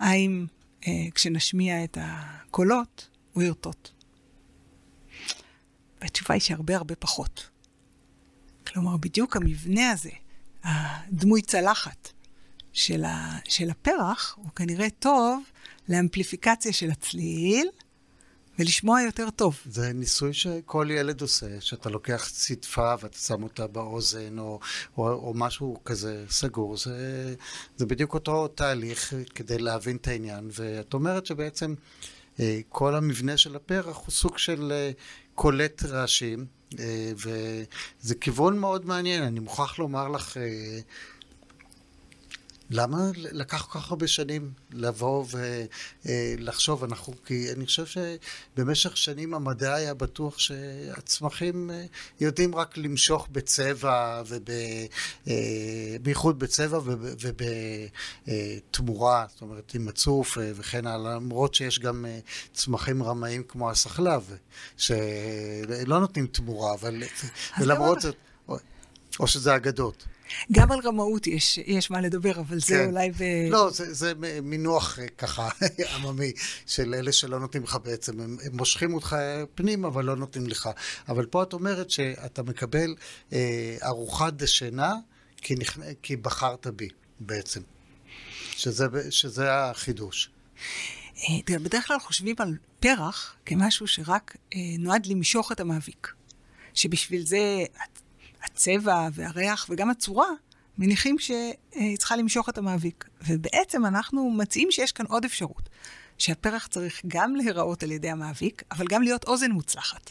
האם 0.00 0.46
אה, 0.86 0.92
כשנשמיע 1.14 1.84
את 1.84 1.98
הקולות, 2.00 3.08
הוא 3.32 3.42
ירטוט. 3.42 3.88
והתשובה 6.00 6.34
היא 6.34 6.40
שהרבה 6.40 6.76
הרבה 6.76 6.96
פחות. 6.96 7.48
כלומר, 8.66 8.96
בדיוק 8.96 9.36
המבנה 9.36 9.90
הזה, 9.90 10.10
הדמוי 10.64 11.42
צלחת 11.42 12.12
של, 12.72 13.04
ה, 13.04 13.38
של 13.48 13.70
הפרח, 13.70 14.34
הוא 14.36 14.50
כנראה 14.56 14.90
טוב 14.90 15.42
לאמפליפיקציה 15.88 16.72
של 16.72 16.90
הצליל, 16.90 17.68
ולשמוע 18.58 19.02
יותר 19.02 19.30
טוב. 19.30 19.60
זה 19.70 19.92
ניסוי 19.92 20.32
שכל 20.32 20.88
ילד 20.90 21.20
עושה, 21.20 21.60
שאתה 21.60 21.90
לוקח 21.90 22.28
צדפה 22.32 22.94
ואתה 23.00 23.18
שם 23.18 23.42
אותה 23.42 23.66
באוזן, 23.66 24.38
או, 24.38 24.60
או, 24.98 25.08
או 25.12 25.32
משהו 25.34 25.80
כזה 25.84 26.24
סגור. 26.30 26.76
זה, 26.76 27.34
זה 27.76 27.86
בדיוק 27.86 28.14
אותו 28.14 28.48
תהליך 28.48 29.12
כדי 29.34 29.58
להבין 29.58 29.96
את 29.96 30.08
העניין. 30.08 30.50
ואת 30.52 30.94
אומרת 30.94 31.26
שבעצם 31.26 31.74
אה, 32.40 32.60
כל 32.68 32.94
המבנה 32.94 33.36
של 33.36 33.56
הפרח 33.56 33.96
הוא 33.96 34.10
סוג 34.10 34.38
של 34.38 34.72
אה, 34.72 34.90
קולט 35.34 35.82
רעשים, 35.84 36.46
אה, 36.78 37.12
וזה 37.16 38.14
כיוון 38.14 38.58
מאוד 38.58 38.86
מעניין. 38.86 39.22
אני 39.22 39.40
מוכרח 39.40 39.78
לומר 39.78 40.08
לך... 40.08 40.36
אה, 42.72 42.76
למה 42.82 43.10
לקח 43.14 43.62
כל 43.62 43.78
כך 43.78 43.90
הרבה 43.90 44.06
שנים 44.06 44.52
לבוא 44.72 45.24
ולחשוב? 46.04 46.84
אנחנו, 46.84 47.14
כי 47.26 47.52
אני 47.52 47.66
חושב 47.66 47.84
שבמשך 47.86 48.96
שנים 48.96 49.34
המדע 49.34 49.74
היה 49.74 49.94
בטוח 49.94 50.38
שהצמחים 50.38 51.70
יודעים 52.20 52.54
רק 52.54 52.76
למשוך 52.76 53.28
בצבע, 53.32 54.22
ובייחוד 56.00 56.38
בצבע 56.38 56.80
ובתמורה, 58.74 59.26
זאת 59.28 59.42
אומרת 59.42 59.74
עם 59.74 59.88
הצוף 59.88 60.38
וכן 60.40 60.86
הלאה, 60.86 61.14
למרות 61.14 61.54
שיש 61.54 61.78
גם 61.78 62.06
צמחים 62.52 63.02
רמאים 63.02 63.42
כמו 63.48 63.70
הסחלב, 63.70 64.36
שלא 64.76 66.00
נותנים 66.00 66.26
תמורה, 66.26 66.74
אבל 66.74 67.02
ולמרות 67.60 68.00
זאת, 68.00 68.16
או 69.20 69.26
שזה 69.26 69.56
אגדות. 69.56 70.04
גם 70.52 70.72
על 70.72 70.78
רמאות 70.84 71.26
יש, 71.26 71.58
יש 71.58 71.90
מה 71.90 72.00
לדבר, 72.00 72.40
אבל 72.40 72.60
זה 72.60 72.74
כן. 72.74 72.86
אולי 72.90 73.10
ב... 73.10 73.22
לא, 73.50 73.70
זה, 73.70 73.94
זה 73.94 74.12
מינוח 74.42 74.98
אה, 74.98 75.08
ככה 75.08 75.48
עממי 75.94 76.32
של 76.66 76.94
אלה 76.94 77.12
שלא 77.12 77.40
נותנים 77.40 77.62
לך 77.62 77.78
בעצם, 77.84 78.20
הם, 78.20 78.36
הם 78.44 78.56
מושכים 78.56 78.94
אותך 78.94 79.16
פנים 79.54 79.84
אבל 79.84 80.04
לא 80.04 80.16
נותנים 80.16 80.46
לך. 80.46 80.70
אבל 81.08 81.26
פה 81.26 81.42
את 81.42 81.52
אומרת 81.52 81.90
שאתה 81.90 82.42
מקבל 82.42 82.94
אה, 83.32 83.76
ארוחת 83.82 84.32
דשנה 84.32 84.94
כי, 85.36 85.54
נכ... 85.54 85.78
כי 86.02 86.16
בחרת 86.16 86.66
בי 86.66 86.88
בעצם, 87.20 87.60
שזה, 88.56 88.86
שזה 89.10 89.54
החידוש. 89.54 90.30
אה, 91.16 91.42
תראה, 91.44 91.58
בדרך 91.58 91.86
כלל 91.86 91.98
חושבים 91.98 92.36
על 92.38 92.56
פרח 92.80 93.36
כמשהו 93.46 93.86
שרק 93.86 94.36
אה, 94.54 94.60
נועד 94.78 95.06
למשוך 95.06 95.52
את 95.52 95.60
המאביק. 95.60 96.12
שבשביל 96.74 97.26
זה 97.26 97.64
הצבע 98.44 99.08
והריח 99.12 99.66
וגם 99.70 99.90
הצורה 99.90 100.28
מניחים 100.78 101.18
שהיא 101.18 101.98
צריכה 101.98 102.16
למשוך 102.16 102.48
את 102.48 102.58
המאביק. 102.58 103.08
ובעצם 103.26 103.86
אנחנו 103.86 104.30
מציעים 104.30 104.70
שיש 104.70 104.92
כאן 104.92 105.06
עוד 105.06 105.24
אפשרות, 105.24 105.68
שהפרח 106.18 106.66
צריך 106.66 107.02
גם 107.06 107.36
להיראות 107.36 107.82
על 107.82 107.92
ידי 107.92 108.10
המאביק, 108.10 108.62
אבל 108.70 108.86
גם 108.88 109.02
להיות 109.02 109.24
אוזן 109.24 109.50
מוצלחת. 109.50 110.10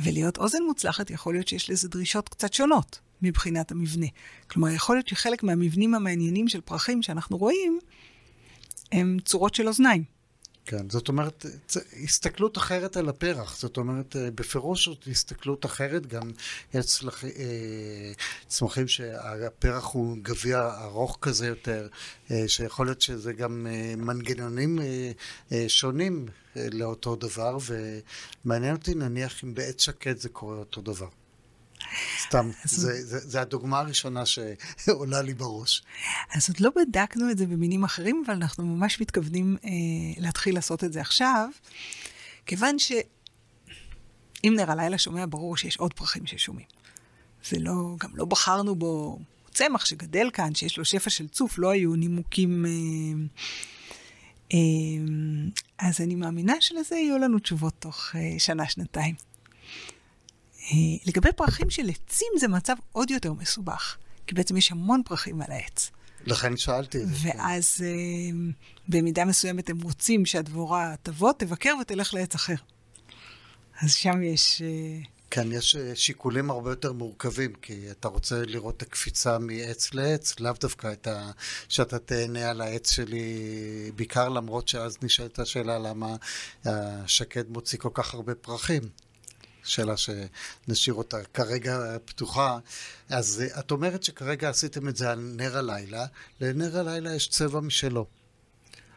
ולהיות 0.00 0.38
אוזן 0.38 0.62
מוצלחת 0.66 1.10
יכול 1.10 1.34
להיות 1.34 1.48
שיש 1.48 1.70
לזה 1.70 1.88
דרישות 1.88 2.28
קצת 2.28 2.52
שונות 2.52 3.00
מבחינת 3.22 3.70
המבנה. 3.70 4.06
כלומר, 4.50 4.68
יכול 4.68 4.96
להיות 4.96 5.08
שחלק 5.08 5.42
מהמבנים 5.42 5.94
המעניינים 5.94 6.48
של 6.48 6.60
פרחים 6.60 7.02
שאנחנו 7.02 7.36
רואים, 7.36 7.78
הם 8.92 9.16
צורות 9.24 9.54
של 9.54 9.68
אוזניים. 9.68 10.04
כן, 10.66 10.90
זאת 10.90 11.08
אומרת, 11.08 11.46
הסתכלות 12.04 12.58
אחרת 12.58 12.96
על 12.96 13.08
הפרח, 13.08 13.56
זאת 13.58 13.76
אומרת, 13.76 14.16
בפירוש 14.34 14.88
זאת 14.88 15.08
הסתכלות 15.10 15.66
אחרת, 15.66 16.06
גם 16.06 16.30
יש 16.74 16.86
צלח, 16.86 17.24
צמחים 18.48 18.88
שהפרח 18.88 19.84
הוא 19.84 20.16
גביע 20.22 20.70
ארוך 20.82 21.18
כזה 21.20 21.46
יותר, 21.46 21.88
שיכול 22.46 22.86
להיות 22.86 23.00
שזה 23.00 23.32
גם 23.32 23.66
מנגנונים 23.96 24.78
שונים 25.68 26.26
לאותו 26.56 27.16
דבר, 27.16 27.58
ומעניין 28.44 28.74
אותי 28.76 28.94
נניח 28.94 29.44
אם 29.44 29.54
בעץ 29.54 29.82
שקט 29.82 30.18
זה 30.18 30.28
קורה 30.28 30.56
אותו 30.56 30.80
דבר. 30.80 31.08
סתם, 32.20 32.50
זה, 32.64 33.04
זה, 33.04 33.18
זה 33.18 33.40
הדוגמה 33.40 33.78
הראשונה 33.78 34.22
שעולה 34.26 35.22
לי 35.22 35.34
בראש. 35.34 35.82
אז 36.34 36.48
עוד 36.48 36.60
לא 36.60 36.70
בדקנו 36.76 37.30
את 37.30 37.38
זה 37.38 37.46
במינים 37.46 37.84
אחרים, 37.84 38.22
אבל 38.26 38.34
אנחנו 38.34 38.66
ממש 38.66 39.00
מתכוונים 39.00 39.56
אה, 39.64 39.70
להתחיל 40.16 40.54
לעשות 40.54 40.84
את 40.84 40.92
זה 40.92 41.00
עכשיו, 41.00 41.48
כיוון 42.46 42.78
שאם 42.78 44.54
נר 44.56 44.70
הלילה 44.70 44.98
שומע, 44.98 45.24
ברור 45.28 45.56
שיש 45.56 45.76
עוד 45.76 45.92
פרחים 45.92 46.26
ששומעים. 46.26 46.66
זה 47.44 47.58
לא, 47.58 47.96
גם 48.00 48.10
לא 48.14 48.24
בחרנו 48.24 48.74
בו 48.74 49.18
צמח 49.54 49.84
שגדל 49.84 50.30
כאן, 50.32 50.54
שיש 50.54 50.78
לו 50.78 50.84
שפע 50.84 51.10
של 51.10 51.28
צוף, 51.28 51.58
לא 51.58 51.70
היו 51.70 51.94
נימוקים... 51.94 52.66
אה, 52.66 53.22
אה, 54.52 54.58
אז 55.78 56.00
אני 56.00 56.14
מאמינה 56.14 56.54
שלזה 56.60 56.96
יהיו 56.96 57.18
לנו 57.18 57.38
תשובות 57.38 57.74
תוך 57.78 58.16
אה, 58.16 58.38
שנה-שנתיים. 58.38 59.14
לגבי 61.06 61.32
פרחים 61.36 61.70
של 61.70 61.88
עצים 61.88 62.28
זה 62.38 62.48
מצב 62.48 62.74
עוד 62.92 63.10
יותר 63.10 63.32
מסובך, 63.32 63.96
כי 64.26 64.34
בעצם 64.34 64.56
יש 64.56 64.72
המון 64.72 65.02
פרחים 65.04 65.40
על 65.42 65.52
העץ. 65.52 65.90
לכן 66.26 66.56
שאלתי 66.56 67.02
את 67.02 67.08
זה. 67.08 67.14
ואז 67.22 67.76
כן. 67.78 68.36
במידה 68.88 69.24
מסוימת 69.24 69.70
הם 69.70 69.80
רוצים 69.80 70.26
שהדבורה 70.26 70.94
תבוא, 71.02 71.32
תבקר 71.32 71.74
ותלך 71.80 72.14
לעץ 72.14 72.34
אחר. 72.34 72.54
אז 73.80 73.94
שם 73.94 74.22
יש... 74.22 74.62
כן, 75.30 75.52
יש 75.52 75.76
שיקולים 75.94 76.50
הרבה 76.50 76.70
יותר 76.70 76.92
מורכבים, 76.92 77.52
כי 77.62 77.90
אתה 77.90 78.08
רוצה 78.08 78.42
לראות 78.46 78.76
את 78.76 78.82
הקפיצה 78.82 79.38
מעץ 79.38 79.94
לעץ, 79.94 80.40
לאו 80.40 80.52
דווקא 80.60 80.92
את 80.92 81.06
ה... 81.06 81.30
שאתה 81.68 81.98
תהנה 81.98 82.50
על 82.50 82.60
העץ 82.60 82.90
שלי, 82.90 83.32
בעיקר 83.96 84.28
למרות 84.28 84.68
שאז 84.68 84.98
נשאלת 85.02 85.38
השאלה 85.38 85.78
למה 85.78 86.16
השקד 86.64 87.48
מוציא 87.48 87.78
כל 87.78 87.90
כך 87.94 88.14
הרבה 88.14 88.34
פרחים. 88.34 88.82
שאלה 89.64 89.94
שנשאיר 89.96 90.94
אותה 90.94 91.16
כרגע 91.34 91.96
פתוחה. 92.04 92.58
אז 93.08 93.42
את 93.58 93.70
אומרת 93.70 94.02
שכרגע 94.02 94.48
עשיתם 94.48 94.88
את 94.88 94.96
זה 94.96 95.10
על 95.10 95.18
נר 95.36 95.58
הלילה, 95.58 96.06
לנר 96.40 96.78
הלילה 96.78 97.14
יש 97.14 97.28
צבע 97.28 97.60
משלו. 97.60 98.06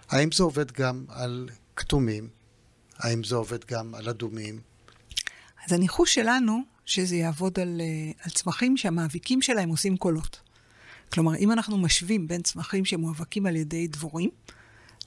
האם 0.10 0.32
זה 0.32 0.44
עובד 0.44 0.72
גם 0.72 1.06
על 1.10 1.50
כתומים? 1.76 2.30
האם 2.98 3.24
זה 3.24 3.36
עובד 3.36 3.66
גם 3.66 3.96
על 3.96 4.10
אדומים? 4.10 4.60
אז 5.66 5.74
הניחוש 5.74 6.13
שלנו, 6.16 6.62
שזה 6.86 7.16
יעבוד 7.16 7.60
על, 7.60 7.82
על 8.22 8.32
צמחים 8.32 8.78
שהמאביקים 8.78 9.42
שלהם 9.42 9.70
עושים 9.70 9.98
קולות. 9.98 10.39
כלומר, 11.13 11.36
אם 11.36 11.52
אנחנו 11.52 11.78
משווים 11.78 12.28
בין 12.28 12.42
צמחים 12.42 12.86
שמואבקים 12.86 13.46
על 13.46 13.56
ידי 13.56 13.88
דבורים, 13.88 14.30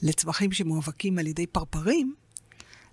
לצמחים 0.02 0.52
שמואבקים 0.52 1.18
על 1.18 1.26
ידי 1.26 1.46
פרפרים, 1.46 2.14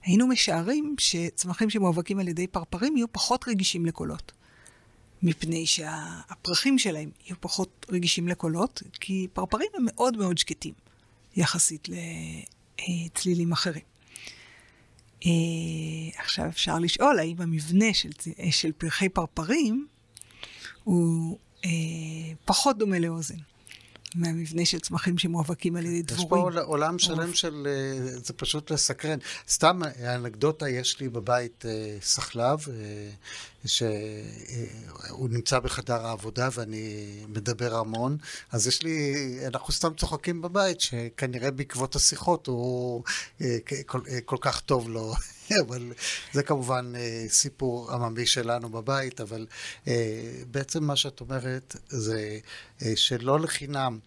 היינו 0.06 0.28
משערים 0.28 0.96
שצמחים 1.00 1.70
שמואבקים 1.70 2.20
על 2.20 2.28
ידי 2.28 2.48
פרפרים 2.48 2.98
יהיו 2.98 3.12
פחות 3.12 3.46
רגישים 3.48 3.86
לקולות. 3.86 4.32
מפני 5.24 5.66
שהפרחים 5.66 6.80
שלהם 6.80 7.10
יהיו 7.26 7.36
פחות 7.40 7.86
רגישים 7.90 8.28
לקולות, 8.28 8.84
כי 8.94 9.28
פרפרים 9.34 9.68
הם 9.74 9.86
מאוד 9.86 10.18
מאוד 10.18 10.38
שקטים 10.38 10.74
יחסית 11.36 11.88
לצלילים 12.80 13.52
אחרים. 13.52 13.84
עכשיו 16.18 16.46
אפשר 16.48 16.80
לשאול 16.80 17.20
האם 17.20 17.42
המבנה 17.42 17.94
של, 17.94 18.10
של 18.52 18.72
פרחי 18.72 19.10
פרפרים 19.10 19.88
הוא 20.84 21.38
פחות 22.46 22.78
דומה 22.78 23.00
לאוזן. 23.00 23.38
מהמבנה 24.16 24.66
של 24.66 24.80
צמחים 24.80 25.18
שמואבקים 25.18 25.76
על 25.76 25.86
ידי 25.86 26.02
דבורים. 26.02 26.50
יש 26.50 26.56
פה 26.56 26.62
עולם 26.62 27.00
שלם 27.00 27.34
של... 27.34 27.68
זה 28.24 28.34
פשוט 28.34 28.72
לסקרן. 28.72 29.18
סתם 29.50 29.82
אנקדוטה, 30.16 30.70
יש 30.70 31.00
לי 31.00 31.10
בבית 31.10 31.66
סחלב, 32.02 32.60
שהוא 33.66 35.30
נמצא 35.30 35.60
בחדר 35.60 36.06
העבודה 36.06 36.50
ואני 36.54 37.06
מדבר 37.28 37.76
המון, 37.76 38.18
אז 38.52 38.68
יש 38.68 38.84
לי... 38.84 39.16
אנחנו 39.48 39.74
סתם 39.74 39.94
צוחקים 39.98 40.42
בבית, 40.42 40.82
שכנראה 40.82 41.52
בעקבות 41.52 41.96
השיחות 41.96 42.48
הוא 42.48 43.04
כל, 43.86 44.00
כל 44.26 44.38
כך 44.42 44.62
טוב 44.62 44.90
לו. 44.90 45.14
אבל 45.68 45.94
זה 46.34 46.44
כמובן 46.44 46.94
סיפור 47.28 47.92
עממי 47.92 48.26
שלנו 48.26 48.70
בבית, 48.70 49.22
אבל 49.22 49.46
בעצם 50.52 50.84
מה 50.84 50.96
שאת 50.96 51.22
אומרת 51.22 51.76
זה 51.90 52.40
שלא 52.96 53.40
לחינם 53.40 54.00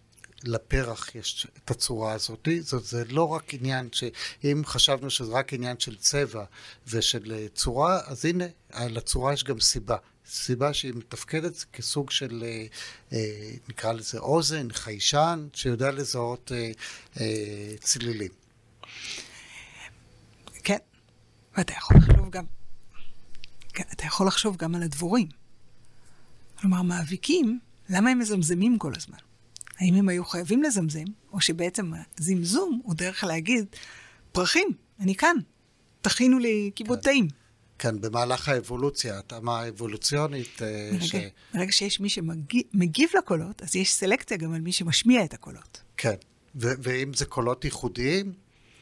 לפרח 0.45 1.15
יש 1.15 1.47
את 1.65 1.71
הצורה 1.71 2.13
הזאת, 2.13 2.49
זאת 2.61 2.85
זה 2.85 3.05
לא 3.09 3.29
רק 3.29 3.55
עניין 3.55 3.89
שאם 3.93 4.63
חשבנו 4.65 5.11
שזה 5.11 5.33
רק 5.33 5.53
עניין 5.53 5.81
של 5.81 5.97
צבע 5.97 6.45
ושל 6.87 7.47
צורה, 7.55 8.01
אז 8.07 8.25
הנה, 8.25 8.45
לצורה 8.77 9.33
יש 9.33 9.45
גם 9.45 9.61
סיבה. 9.61 9.97
סיבה 10.27 10.75
שהיא 10.75 10.93
מתפקדת 10.95 11.65
כסוג 11.73 12.11
של, 12.11 12.45
נקרא 13.69 13.93
לזה 13.93 14.19
אוזן, 14.19 14.69
חיישן, 14.73 15.49
שיודע 15.55 15.91
לזהות 15.91 16.53
צלילים. 17.81 18.31
כן, 20.65 20.79
ואתה 21.57 21.73
יכול 21.73 21.97
לחשוב 21.97 22.31
גם, 22.31 22.45
כן, 23.75 23.85
אתה 23.93 24.05
יכול 24.05 24.27
לחשוב 24.27 24.57
גם 24.57 24.75
על 24.75 24.83
הדבורים. 24.83 25.29
כלומר, 26.59 26.83
מאביקים, 26.83 27.61
למה 27.89 28.11
הם 28.11 28.19
מזמזמים 28.19 28.79
כל 28.79 28.93
הזמן? 28.97 29.19
האם 29.79 29.95
הם 29.95 30.09
היו 30.09 30.25
חייבים 30.25 30.63
לזמזם, 30.63 31.05
או 31.33 31.41
שבעצם 31.41 31.93
הזמזום 32.19 32.81
הוא 32.85 32.95
דרך 32.95 33.25
להגיד, 33.25 33.67
פרחים, 34.33 34.69
אני 35.01 35.15
כאן, 35.15 35.37
תכינו 36.01 36.39
לי 36.39 36.71
כיבוד 36.75 36.99
טעים. 36.99 37.29
כן, 37.79 38.01
במהלך 38.01 38.49
האבולוציה, 38.49 39.19
התאמה 39.19 39.61
האבולוציונית. 39.61 40.63
ברגע, 40.93 41.05
ש... 41.05 41.15
ברגע 41.55 41.73
שיש 41.73 42.01
מי 42.01 42.09
שמגיב 42.09 43.11
לקולות, 43.19 43.63
אז 43.63 43.77
יש 43.77 43.93
סלקציה 43.93 44.37
גם 44.37 44.55
על 44.55 44.61
מי 44.61 44.73
שמשמיע 44.73 45.25
את 45.25 45.35
הקולות. 45.35 45.83
כן, 45.97 46.15
ו- 46.57 46.73
ואם 46.83 47.15
זה 47.15 47.25
קולות 47.25 47.65
ייחודיים, 47.65 48.33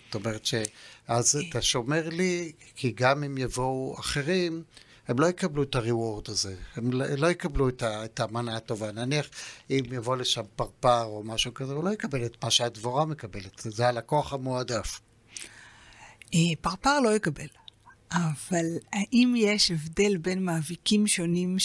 זאת 0.07 0.15
אומרת 0.15 0.47
שאז 0.47 1.39
אתה 1.51 1.63
שומר 1.63 2.09
לי, 2.09 2.53
כי 2.77 2.93
גם 2.97 3.25
אם 3.25 3.39
יבואו 3.39 3.97
אחרים, 4.01 4.63
הם 5.09 5.19
לא 5.19 5.27
יקבלו 5.27 5.63
את 5.63 5.75
הריוורד 5.75 6.29
הזה, 6.29 6.57
הם 6.77 6.91
לא 6.93 7.27
יקבלו 7.27 7.69
את, 7.69 7.83
ה, 7.83 8.05
את 8.05 8.21
המנה 8.21 8.57
הטובה. 8.57 8.93
נניח 8.93 9.31
אם 9.71 9.83
יבוא 9.93 10.17
לשם 10.17 10.43
פרפר 10.57 11.05
או 11.05 11.23
משהו 11.25 11.55
כזה, 11.55 11.73
הוא 11.73 11.85
לא 11.85 11.91
יקבל 11.91 12.27
את 12.27 12.45
מה 12.45 12.51
שהדבורה 12.51 13.05
מקבלת, 13.05 13.61
זה 13.65 13.89
הלקוח 13.89 14.33
המועדף. 14.33 15.01
פרפר 16.61 17.01
לא 17.01 17.17
יקבל, 17.17 17.47
אבל 18.11 18.67
האם 18.93 19.35
יש 19.37 19.71
הבדל 19.71 20.17
בין 20.17 20.45
מאביקים 20.45 21.07
שונים 21.07 21.57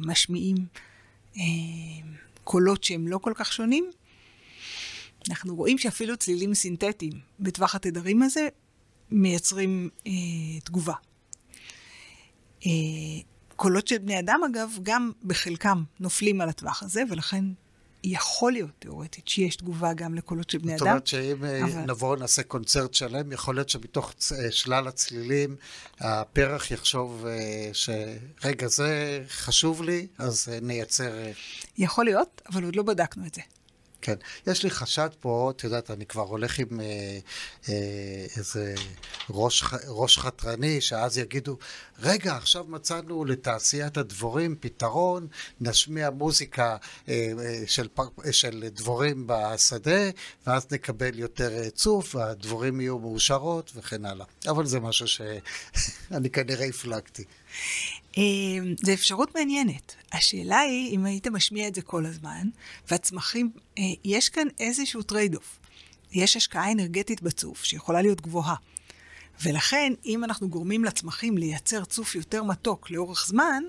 שמשמיעים 0.00 0.56
קולות 2.44 2.84
שהם 2.84 3.08
לא 3.08 3.18
כל 3.18 3.32
כך 3.34 3.52
שונים? 3.52 3.90
אנחנו 5.28 5.56
רואים 5.56 5.78
שאפילו 5.78 6.16
צלילים 6.16 6.54
סינתטיים 6.54 7.12
בטווח 7.40 7.74
התדרים 7.74 8.22
הזה 8.22 8.48
מייצרים 9.10 9.88
אה, 10.06 10.12
תגובה. 10.64 10.94
אה, 12.66 12.70
קולות 13.56 13.88
של 13.88 13.98
בני 13.98 14.18
אדם, 14.18 14.40
אגב, 14.52 14.70
גם 14.82 15.12
בחלקם 15.24 15.82
נופלים 16.00 16.40
על 16.40 16.48
הטווח 16.48 16.82
הזה, 16.82 17.02
ולכן 17.10 17.44
יכול 18.04 18.52
להיות 18.52 18.70
תיאורטית 18.78 19.28
שיש 19.28 19.56
תגובה 19.56 19.92
גם 19.92 20.14
לקולות 20.14 20.50
של 20.50 20.58
בני 20.58 20.72
זאת 20.72 20.82
אדם. 20.82 20.90
אומרת 20.90 21.06
שאם 21.06 21.44
אה, 21.44 21.64
אבל- 21.64 21.80
נבוא 21.82 22.16
נעשה 22.16 22.42
קונצרט 22.42 22.94
שלם, 22.94 23.32
יכול 23.32 23.54
להיות 23.54 23.68
שמתוך 23.68 24.12
אה, 24.32 24.52
שלל 24.52 24.88
הצלילים, 24.88 25.56
הפרח 26.00 26.70
יחשוב 26.70 27.24
שרגע, 27.72 28.66
זה 28.68 29.22
חשוב 29.28 29.82
לי, 29.82 30.06
אז 30.18 30.48
נייצר... 30.62 31.12
יכול 31.78 32.04
להיות, 32.04 32.42
אבל 32.52 32.64
עוד 32.64 32.76
לא 32.76 32.82
בדקנו 32.82 33.26
את 33.26 33.34
זה. 33.34 33.42
כן. 34.02 34.14
יש 34.46 34.62
לי 34.64 34.70
חשד 34.70 35.08
פה, 35.20 35.52
את 35.56 35.64
יודעת, 35.64 35.90
אני 35.90 36.06
כבר 36.06 36.22
הולך 36.22 36.58
עם 36.58 36.80
אה, 36.80 37.18
אה, 37.68 38.26
איזה 38.36 38.74
ראש, 39.30 39.64
ראש 39.88 40.18
חתרני, 40.18 40.80
שאז 40.80 41.18
יגידו, 41.18 41.56
רגע, 41.98 42.36
עכשיו 42.36 42.64
מצאנו 42.68 43.24
לתעשיית 43.24 43.96
הדבורים 43.96 44.56
פתרון, 44.60 45.26
נשמיע 45.60 46.10
מוזיקה 46.10 46.76
אה, 47.08 47.32
אה, 47.40 47.62
של, 47.66 47.88
פר, 47.88 48.08
אה, 48.26 48.32
של 48.32 48.64
דבורים 48.72 49.24
בשדה, 49.26 50.10
ואז 50.46 50.66
נקבל 50.72 51.18
יותר 51.18 51.58
אה, 51.58 51.70
צוף, 51.70 52.14
והדבורים 52.14 52.80
יהיו 52.80 52.98
מאושרות 52.98 53.72
וכן 53.74 54.04
הלאה. 54.04 54.26
אבל 54.48 54.66
זה 54.66 54.80
משהו 54.80 55.08
שאני 55.08 56.30
כנראה 56.34 56.66
הפלגתי. 56.66 57.24
אה, 58.18 58.22
זו 58.84 58.92
אפשרות 58.92 59.34
מעניינת. 59.34 59.94
השאלה 60.12 60.58
היא, 60.58 60.94
אם 60.94 61.04
היית 61.04 61.26
משמיע 61.26 61.68
את 61.68 61.74
זה 61.74 61.82
כל 61.82 62.06
הזמן, 62.06 62.48
והצמחים, 62.90 63.50
אה, 63.78 63.82
יש 64.04 64.28
כאן 64.28 64.46
איזשהו 64.60 65.02
trade-off. 65.02 65.58
יש 66.12 66.36
השקעה 66.36 66.72
אנרגטית 66.72 67.22
בצוף 67.22 67.64
שיכולה 67.64 68.02
להיות 68.02 68.20
גבוהה. 68.20 68.54
ולכן, 69.42 69.92
אם 70.06 70.24
אנחנו 70.24 70.48
גורמים 70.48 70.84
לצמחים 70.84 71.38
לייצר 71.38 71.84
צוף 71.84 72.14
יותר 72.14 72.42
מתוק 72.42 72.90
לאורך 72.90 73.26
זמן, 73.26 73.62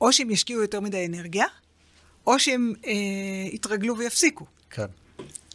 או 0.00 0.12
שהם 0.12 0.30
ישקיעו 0.30 0.62
יותר 0.62 0.80
מדי 0.80 1.06
אנרגיה, 1.06 1.46
או 2.26 2.38
שהם 2.38 2.72
אה, 2.86 2.92
יתרגלו 3.52 3.98
ויפסיקו. 3.98 4.46
כן. 4.70 4.86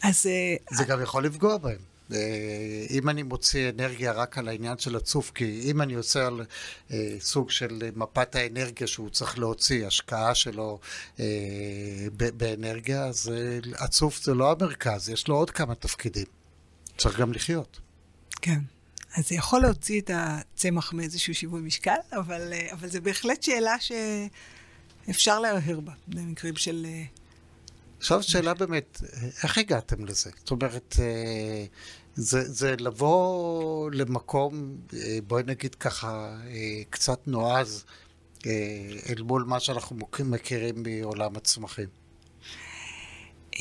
אז 0.03 0.27
אה, 0.27 0.55
זה 0.77 0.83
גם 0.83 1.01
יכול 1.01 1.25
לפגוע 1.25 1.57
בהם. 1.57 1.92
אה, 2.13 2.85
אם 2.89 3.09
אני 3.09 3.23
מוציא 3.23 3.69
אנרגיה 3.69 4.11
רק 4.11 4.37
על 4.37 4.47
העניין 4.47 4.77
של 4.77 4.95
הצוף, 4.95 5.31
כי 5.35 5.61
אם 5.71 5.81
אני 5.81 5.93
עושה 5.93 6.27
על 6.27 6.41
אה, 6.91 7.15
סוג 7.19 7.49
של 7.49 7.81
מפת 7.95 8.35
האנרגיה 8.35 8.87
שהוא 8.87 9.09
צריך 9.09 9.39
להוציא, 9.39 9.87
השקעה 9.87 10.35
שלו 10.35 10.79
אה, 11.19 11.25
באנרגיה, 12.37 13.05
אז 13.05 13.31
הצוף 13.79 14.23
זה 14.23 14.33
לא 14.33 14.51
המרכז, 14.51 15.09
יש 15.09 15.27
לו 15.27 15.35
עוד 15.35 15.49
כמה 15.51 15.75
תפקידים. 15.75 16.25
צריך 16.97 17.19
גם 17.19 17.33
לחיות. 17.33 17.79
כן. 18.41 18.59
אז 19.15 19.29
זה 19.29 19.35
יכול 19.35 19.61
להוציא 19.61 20.01
את 20.01 20.11
הצמח 20.13 20.93
מאיזשהו 20.93 21.35
שיווי 21.35 21.61
משקל, 21.61 21.95
אבל, 22.11 22.53
אבל 22.71 22.89
זו 22.89 23.01
בהחלט 23.01 23.43
שאלה 23.43 23.75
שאפשר 23.79 25.39
להרהר 25.39 25.79
בה, 25.79 25.93
במקרים 26.07 26.55
של... 26.55 26.85
עכשיו 27.97 28.23
שאלה 28.23 28.53
באמת, 28.53 29.01
איך 29.43 29.57
הגעתם 29.57 30.05
לזה? 30.05 30.31
זאת 30.39 30.51
אומרת, 30.51 30.95
אה, 30.99 31.65
זה, 32.15 32.51
זה 32.51 32.75
לבוא 32.79 33.91
למקום, 33.91 34.77
אה, 34.93 35.17
בואי 35.27 35.43
נגיד 35.45 35.75
ככה, 35.75 36.37
אה, 36.47 36.81
קצת 36.89 37.27
נועז 37.27 37.85
אה, 38.45 38.51
אל 39.09 39.23
מול 39.23 39.43
מה 39.43 39.59
שאנחנו 39.59 39.97
מכירים 40.25 40.83
מעולם 40.83 41.35
הצמחים. 41.35 41.87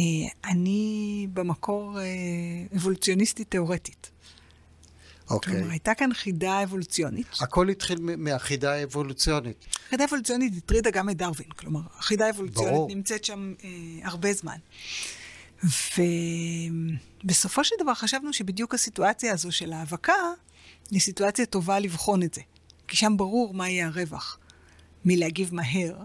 אה, 0.00 0.50
אני 0.50 1.26
במקור 1.32 2.00
אה, 2.00 2.04
אבולוציוניסטית 2.76 3.50
תיאורטית. 3.50 4.10
אוקיי. 5.30 5.52
כלומר, 5.52 5.70
הייתה 5.70 5.94
כאן 5.94 6.14
חידה 6.14 6.62
אבולוציונית. 6.62 7.26
הכל 7.40 7.68
התחיל 7.68 7.98
מהחידה 8.00 8.72
האבולוציונית. 8.72 9.66
חידה 9.88 10.04
אבולוציונית 10.04 10.52
הטרידה 10.56 10.90
גם 10.90 11.10
את 11.10 11.16
דרווין, 11.16 11.50
כלומר, 11.50 11.80
החידה 11.98 12.26
האבולוציונית 12.26 12.72
ברור. 12.74 12.88
נמצאת 12.88 13.24
שם 13.24 13.54
אה, 13.64 13.68
הרבה 14.02 14.32
זמן. 14.32 14.56
ובסופו 17.24 17.64
של 17.64 17.74
דבר 17.80 17.94
חשבנו 17.94 18.32
שבדיוק 18.32 18.74
הסיטואציה 18.74 19.32
הזו 19.32 19.52
של 19.52 19.72
האבקה 19.72 20.14
היא 20.90 21.00
סיטואציה 21.00 21.46
טובה 21.46 21.78
לבחון 21.78 22.22
את 22.22 22.34
זה. 22.34 22.40
כי 22.88 22.96
שם 22.96 23.16
ברור 23.16 23.54
מה 23.54 23.68
יהיה 23.68 23.86
הרווח 23.86 24.38
מלהגיב 25.04 25.54
מהר 25.54 25.96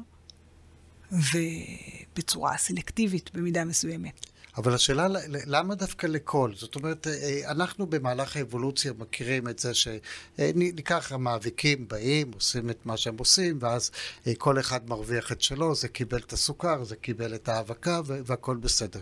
ובצורה 1.12 2.58
סלקטיבית 2.58 3.30
במידה 3.34 3.66
מסוימת. 3.66 4.26
אבל 4.58 4.74
השאלה, 4.74 5.08
למה 5.28 5.76
דווקא 5.76 6.08
לכל? 6.08 6.52
זאת 6.56 6.76
אומרת, 6.76 7.08
אה, 7.08 7.52
אנחנו 7.52 7.88
במהלך 7.88 8.38
האבולוציה 8.38 8.94
מכירים 8.98 9.48
את 9.48 9.60
זה 9.60 9.72
שניקח 9.74 11.12
המאביקים 11.12 11.88
באים, 11.88 12.32
עושים 12.34 12.70
את 12.70 12.86
מה 12.86 12.98
שהם 12.98 13.18
עושים, 13.18 13.58
ואז 13.62 13.92
אה, 14.28 14.34
כל 14.38 14.60
אחד 14.60 14.90
מרוויח 14.90 15.32
את 15.32 15.42
שלו, 15.42 15.76
זה 15.76 15.88
קיבל 15.88 16.18
את 16.18 16.34
הסוכר, 16.34 16.84
זה 16.84 16.96
קיבל 16.96 17.36
את 17.36 17.50
האבקה, 17.50 18.02
ו- 18.06 18.20
והכל 18.26 18.58
בסדר. 18.58 19.00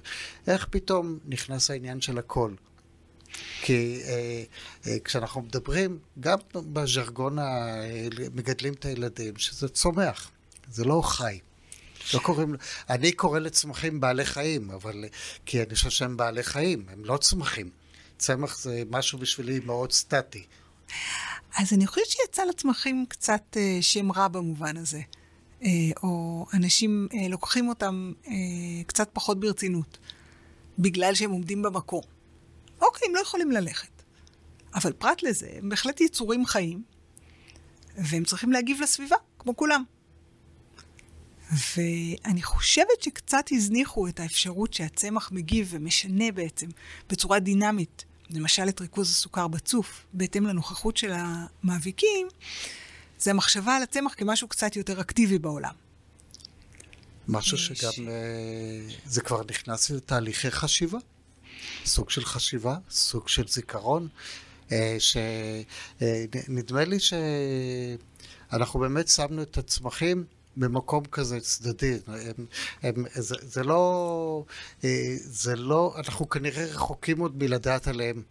איך 0.47 0.67
פתאום 0.69 1.19
נכנס 1.25 1.71
העניין 1.71 2.01
של 2.01 2.17
הכל? 2.17 2.51
כי 3.61 4.01
אה, 4.05 4.43
אה, 4.87 4.97
כשאנחנו 5.03 5.41
מדברים, 5.41 5.99
גם 6.19 6.37
בז'רגון 6.55 7.39
ה- 7.39 7.81
מגדלים 8.33 8.73
את 8.73 8.85
הילדים, 8.85 9.37
שזה 9.37 9.69
צומח, 9.69 10.31
זה 10.71 10.83
לא 10.83 11.01
חי. 11.05 11.39
לא 12.13 12.19
קוראים, 12.19 12.55
אני 12.89 13.11
קורא 13.11 13.39
לצמחים 13.39 13.99
בעלי 13.99 14.25
חיים, 14.25 14.71
אבל 14.71 15.05
כי 15.45 15.63
אני 15.63 15.75
חושב 15.75 15.89
שהם 15.89 16.17
בעלי 16.17 16.43
חיים, 16.43 16.85
הם 16.89 17.05
לא 17.05 17.17
צמחים. 17.17 17.69
צמח 18.17 18.59
זה 18.59 18.83
משהו 18.89 19.19
בשבילי 19.19 19.59
מאוד 19.65 19.91
סטטי. 19.91 20.45
אז 21.57 21.73
אני 21.73 21.87
חושבת 21.87 22.05
שיצא 22.07 22.43
לצמחים 22.43 23.05
קצת 23.09 23.57
אה, 23.57 23.77
שם 23.81 24.11
רע 24.11 24.27
במובן 24.27 24.77
הזה. 24.77 25.01
אה, 25.63 25.69
או 26.03 26.45
אנשים 26.53 27.07
אה, 27.13 27.27
לוקחים 27.27 27.69
אותם 27.69 28.13
אה, 28.27 28.33
קצת 28.87 29.09
פחות 29.13 29.39
ברצינות, 29.39 29.97
בגלל 30.79 31.15
שהם 31.15 31.31
עומדים 31.31 31.61
במקום. 31.61 32.01
אוקיי, 32.81 33.07
הם 33.07 33.15
לא 33.15 33.19
יכולים 33.19 33.51
ללכת. 33.51 34.03
אבל 34.75 34.93
פרט 34.93 35.23
לזה, 35.23 35.47
הם 35.57 35.69
בהחלט 35.69 36.01
יצורים 36.01 36.45
חיים, 36.45 36.83
והם 37.97 38.23
צריכים 38.23 38.51
להגיב 38.51 38.81
לסביבה, 38.81 39.15
כמו 39.39 39.55
כולם. 39.55 39.83
ואני 41.51 42.43
חושבת 42.43 43.01
שקצת 43.01 43.45
הזניחו 43.51 44.07
את 44.07 44.19
האפשרות 44.19 44.73
שהצמח 44.73 45.31
מגיב 45.31 45.67
ומשנה 45.71 46.31
בעצם 46.31 46.67
בצורה 47.09 47.39
דינמית, 47.39 48.05
למשל 48.29 48.69
את 48.69 48.81
ריכוז 48.81 49.09
הסוכר 49.09 49.47
בצוף, 49.47 50.05
בהתאם 50.13 50.47
לנוכחות 50.47 50.97
של 50.97 51.13
המאביקים, 51.13 52.27
זה 53.19 53.31
המחשבה 53.31 53.75
על 53.75 53.83
הצמח 53.83 54.13
כמשהו 54.17 54.47
קצת 54.47 54.75
יותר 54.75 55.01
אקטיבי 55.01 55.39
בעולם. 55.39 55.73
משהו 57.27 57.57
יש. 57.57 57.67
שגם, 57.67 58.07
אה, 58.07 58.95
זה 59.05 59.21
כבר 59.21 59.41
נכנס 59.49 59.89
לתהליכי 59.89 60.51
חשיבה. 60.51 60.97
סוג 61.85 62.09
של 62.09 62.25
חשיבה, 62.25 62.77
סוג 62.89 63.27
של 63.27 63.47
זיכרון, 63.47 64.07
אה, 64.71 64.97
שנדמה 64.99 66.85
לי 66.85 66.97
שאנחנו 66.99 68.79
באמת 68.79 69.07
שמנו 69.07 69.41
את 69.41 69.57
הצמחים 69.57 70.25
במקום 70.57 71.05
כזה 71.05 71.39
צדדי. 71.39 71.99
הם, 72.07 72.45
הם, 72.83 73.05
זה, 73.13 73.35
זה 73.41 73.63
לא, 73.63 74.43
אה, 74.83 75.15
זה 75.17 75.55
לא, 75.55 75.93
אנחנו 75.97 76.29
כנראה 76.29 76.65
רחוקים 76.65 77.19
עוד 77.19 77.43
מלדעת 77.43 77.87
עליהם 77.87 78.23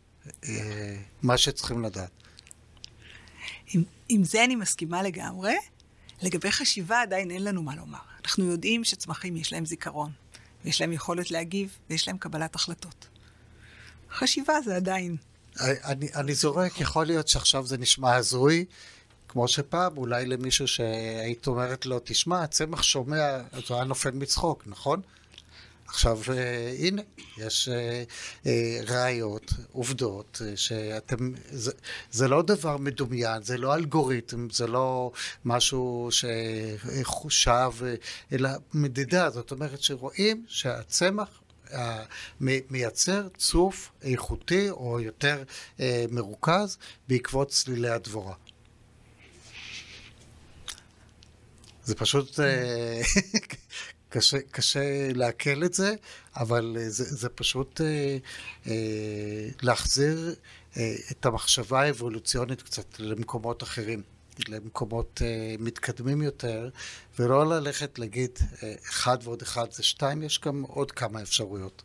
אה, 0.45 0.97
מה 1.23 1.39
שצריכים 1.39 1.85
לדעת. 1.85 2.11
עם, 3.75 3.83
עם 4.09 4.25
זה 4.25 4.45
אני 4.45 4.57
מסכימה 4.57 5.03
לגמרי. 5.03 5.55
לגבי 6.23 6.51
חשיבה 6.53 7.03
עדיין 7.03 7.31
אין 7.31 7.45
לנו 7.45 7.63
מה 7.63 7.77
לומר. 7.77 7.99
אנחנו 8.25 8.45
יודעים 8.45 8.85
שצמחים 8.85 9.37
יש 9.37 9.53
להם 9.53 9.67
זיכרון, 9.67 10.11
ויש 10.65 10.81
להם 10.81 10.93
יכולת 10.93 11.31
להגיב, 11.31 11.79
ויש 11.91 12.09
להם 12.09 12.19
קבלת 12.19 12.55
החלטות. 12.55 13.09
חשיבה 14.11 14.55
זה 14.65 14.77
עדיין... 14.77 15.17
אני, 15.61 16.09
אני 16.15 16.35
זורק, 16.35 16.81
יכול 16.81 17.07
להיות 17.07 17.29
שעכשיו 17.29 17.67
זה 17.67 17.79
נשמע 17.79 18.15
הזוי, 18.15 18.65
כמו 19.35 19.49
שפעם, 19.49 19.97
אולי 19.97 20.27
למישהו 20.27 20.69
שהיית 20.69 21.47
אומרת 21.47 21.87
לו, 21.87 21.99
תשמע, 22.05 22.43
הצמח 22.43 22.83
שומע, 22.83 23.41
אז 23.53 23.63
הוא 23.69 23.77
היה 23.77 23.85
נופל 23.85 24.11
מצחוק, 24.11 24.63
נכון? 24.67 25.01
עכשיו, 25.87 26.19
אה, 26.33 26.75
הנה, 26.79 27.03
יש 27.39 27.69
אה, 27.69 28.05
אה, 28.47 28.81
ראיות, 28.89 29.53
עובדות, 29.73 30.43
שאתם, 30.57 31.33
זה, 31.51 31.73
זה 32.11 32.29
לא 32.29 32.43
דבר 32.43 32.77
מדומיין, 32.77 33.43
זה 33.43 33.59
לא 33.59 33.75
אלגוריתם, 33.75 34.51
זה 34.51 34.67
לא 34.67 35.13
משהו 35.45 36.09
שחושב, 36.11 37.71
אלא 38.33 38.51
מדידה, 38.75 39.31
זאת 39.31 39.51
אומרת 39.51 39.83
שרואים 39.83 40.45
שהצמח 40.49 41.29
מייצר 42.71 43.29
צוף 43.37 43.91
איכותי 44.03 44.71
או 44.71 45.01
יותר 45.01 45.43
מרוכז 46.11 46.79
בעקבות 47.09 47.49
צלילי 47.49 47.91
הדבורה. 47.91 48.35
זה 51.85 51.95
פשוט 51.95 52.41
אה, 52.41 53.01
קשה, 54.09 54.39
קשה 54.51 55.13
לעכל 55.15 55.65
את 55.65 55.75
זה, 55.75 55.95
אבל 56.37 56.77
אה, 56.81 56.91
זה, 56.91 57.05
זה 57.05 57.29
פשוט 57.29 57.81
אה, 57.81 58.17
להחזיר 59.63 60.35
את 61.11 61.27
המחשבה 61.27 61.81
האבולוציונית 61.81 62.63
קצת 62.63 62.99
למקומות 62.99 63.63
אחרים. 63.63 64.03
למקומות 64.49 65.23
uh, 65.25 65.63
מתקדמים 65.63 66.23
יותר, 66.23 66.69
ולא 67.19 67.47
ללכת 67.47 67.99
להגיד 67.99 68.31
uh, 68.39 68.65
אחד 68.91 69.19
ועוד 69.23 69.43
אחד 69.43 69.73
זה 69.73 69.83
שתיים, 69.83 70.23
יש 70.23 70.41
גם 70.41 70.63
עוד 70.63 70.93
כמה 70.93 71.23
אפשרויות. 71.23 71.83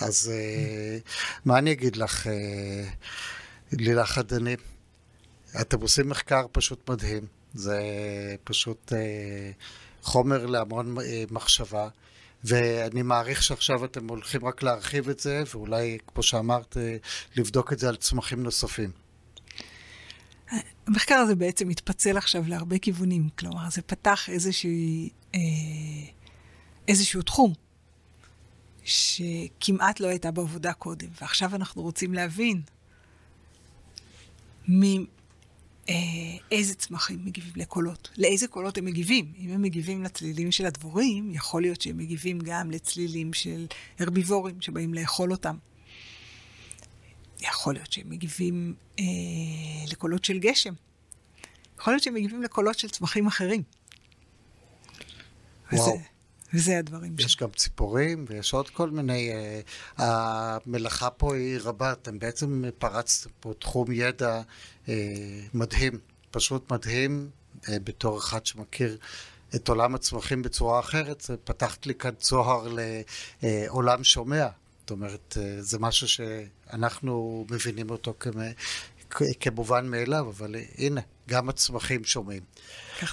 אז 0.00 0.32
uh, 0.32 1.08
מה 1.44 1.58
אני 1.58 1.72
אגיד 1.72 1.96
לך, 1.96 2.26
uh, 2.26 2.30
לילך 3.72 4.10
חדני? 4.10 4.56
אתם 5.60 5.80
עושים 5.80 6.08
מחקר 6.08 6.46
פשוט 6.52 6.90
מדהים, 6.90 7.26
זה 7.54 7.80
פשוט 8.44 8.92
uh, 8.92 8.94
חומר 10.02 10.46
להמון 10.46 10.98
uh, 10.98 11.02
מחשבה. 11.30 11.88
ואני 12.44 13.02
מעריך 13.02 13.42
שעכשיו 13.42 13.84
אתם 13.84 14.08
הולכים 14.08 14.44
רק 14.44 14.62
להרחיב 14.62 15.08
את 15.08 15.20
זה, 15.20 15.42
ואולי, 15.54 15.98
כמו 16.06 16.22
שאמרת, 16.22 16.76
לבדוק 17.36 17.72
את 17.72 17.78
זה 17.78 17.88
על 17.88 17.96
צמחים 17.96 18.42
נוספים. 18.42 18.90
המחקר 20.86 21.14
הזה 21.14 21.34
בעצם 21.34 21.68
מתפצל 21.68 22.16
עכשיו 22.16 22.44
להרבה 22.46 22.78
כיוונים. 22.78 23.28
כלומר, 23.38 23.70
זה 23.70 23.82
פתח 23.82 24.28
איזשהו, 24.28 24.70
אה, 25.34 25.40
איזשהו 26.88 27.22
תחום 27.22 27.52
שכמעט 28.84 30.00
לא 30.00 30.06
הייתה 30.06 30.30
בעבודה 30.30 30.72
קודם, 30.72 31.08
ועכשיו 31.20 31.54
אנחנו 31.54 31.82
רוצים 31.82 32.14
להבין 32.14 32.62
אה, 34.68 34.74
איזה 36.50 36.74
צמחים 36.74 37.24
מגיבים 37.24 37.52
לקולות, 37.56 38.08
לאיזה 38.16 38.48
קולות 38.48 38.78
הם 38.78 38.84
מגיבים. 38.84 39.32
אם 39.38 39.50
הם 39.50 39.62
מגיבים 39.62 40.02
לצלילים 40.02 40.52
של 40.52 40.66
הדבורים, 40.66 41.30
יכול 41.30 41.62
להיות 41.62 41.80
שהם 41.80 41.96
מגיבים 41.96 42.38
גם 42.38 42.70
לצלילים 42.70 43.32
של 43.32 43.66
הרביבורים 43.98 44.60
שבאים 44.60 44.94
לאכול 44.94 45.32
אותם. 45.32 45.56
יכול 47.40 47.74
להיות 47.74 47.92
שהם 47.92 48.10
מגיבים 48.10 48.74
אה, 48.98 49.04
לקולות 49.90 50.24
של 50.24 50.38
גשם. 50.38 50.74
יכול 51.78 51.92
להיות 51.92 52.02
שהם 52.02 52.14
מגיבים 52.14 52.42
לקולות 52.42 52.78
של 52.78 52.88
צמחים 52.88 53.26
אחרים. 53.26 53.62
וזה, 55.72 55.90
וזה 56.54 56.78
הדברים 56.78 57.14
יש 57.18 57.32
ש... 57.32 57.36
גם 57.36 57.50
ציפורים 57.50 58.24
ויש 58.28 58.52
עוד 58.52 58.70
כל 58.70 58.90
מיני... 58.90 59.30
אה, 59.30 59.60
המלאכה 59.96 61.10
פה 61.10 61.34
היא 61.34 61.58
רבה, 61.62 61.92
אתם 61.92 62.18
בעצם 62.18 62.64
פרצתם 62.78 63.30
פה 63.40 63.52
תחום 63.58 63.92
ידע 63.92 64.42
אה, 64.88 64.94
מדהים, 65.54 65.98
פשוט 66.30 66.72
מדהים, 66.72 67.30
אה, 67.68 67.76
בתור 67.84 68.18
אחד 68.18 68.46
שמכיר 68.46 68.98
את 69.54 69.68
עולם 69.68 69.94
הצמחים 69.94 70.42
בצורה 70.42 70.80
אחרת, 70.80 71.30
פתחת 71.44 71.86
לי 71.86 71.94
כאן 71.94 72.14
צוהר 72.14 72.68
לעולם 73.42 74.04
שומע. 74.04 74.48
זאת 74.80 74.90
אומרת, 74.90 75.36
אה, 75.40 75.62
זה 75.62 75.78
משהו 75.78 76.08
שאנחנו 76.08 77.46
מבינים 77.50 77.90
אותו 77.90 78.14
כמובן 79.40 79.86
מאליו, 79.86 80.28
אבל 80.28 80.56
הנה, 80.78 81.00
גם 81.28 81.48
הצמחים 81.48 82.04
שומעים. 82.04 82.42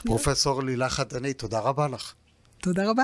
פרופסור 0.05 0.63
לילך 0.63 0.99
עדני, 0.99 1.33
תודה 1.33 1.59
רבה 1.59 1.87
לך. 1.87 2.13
תודה 2.61 2.89
רבה. 2.89 3.03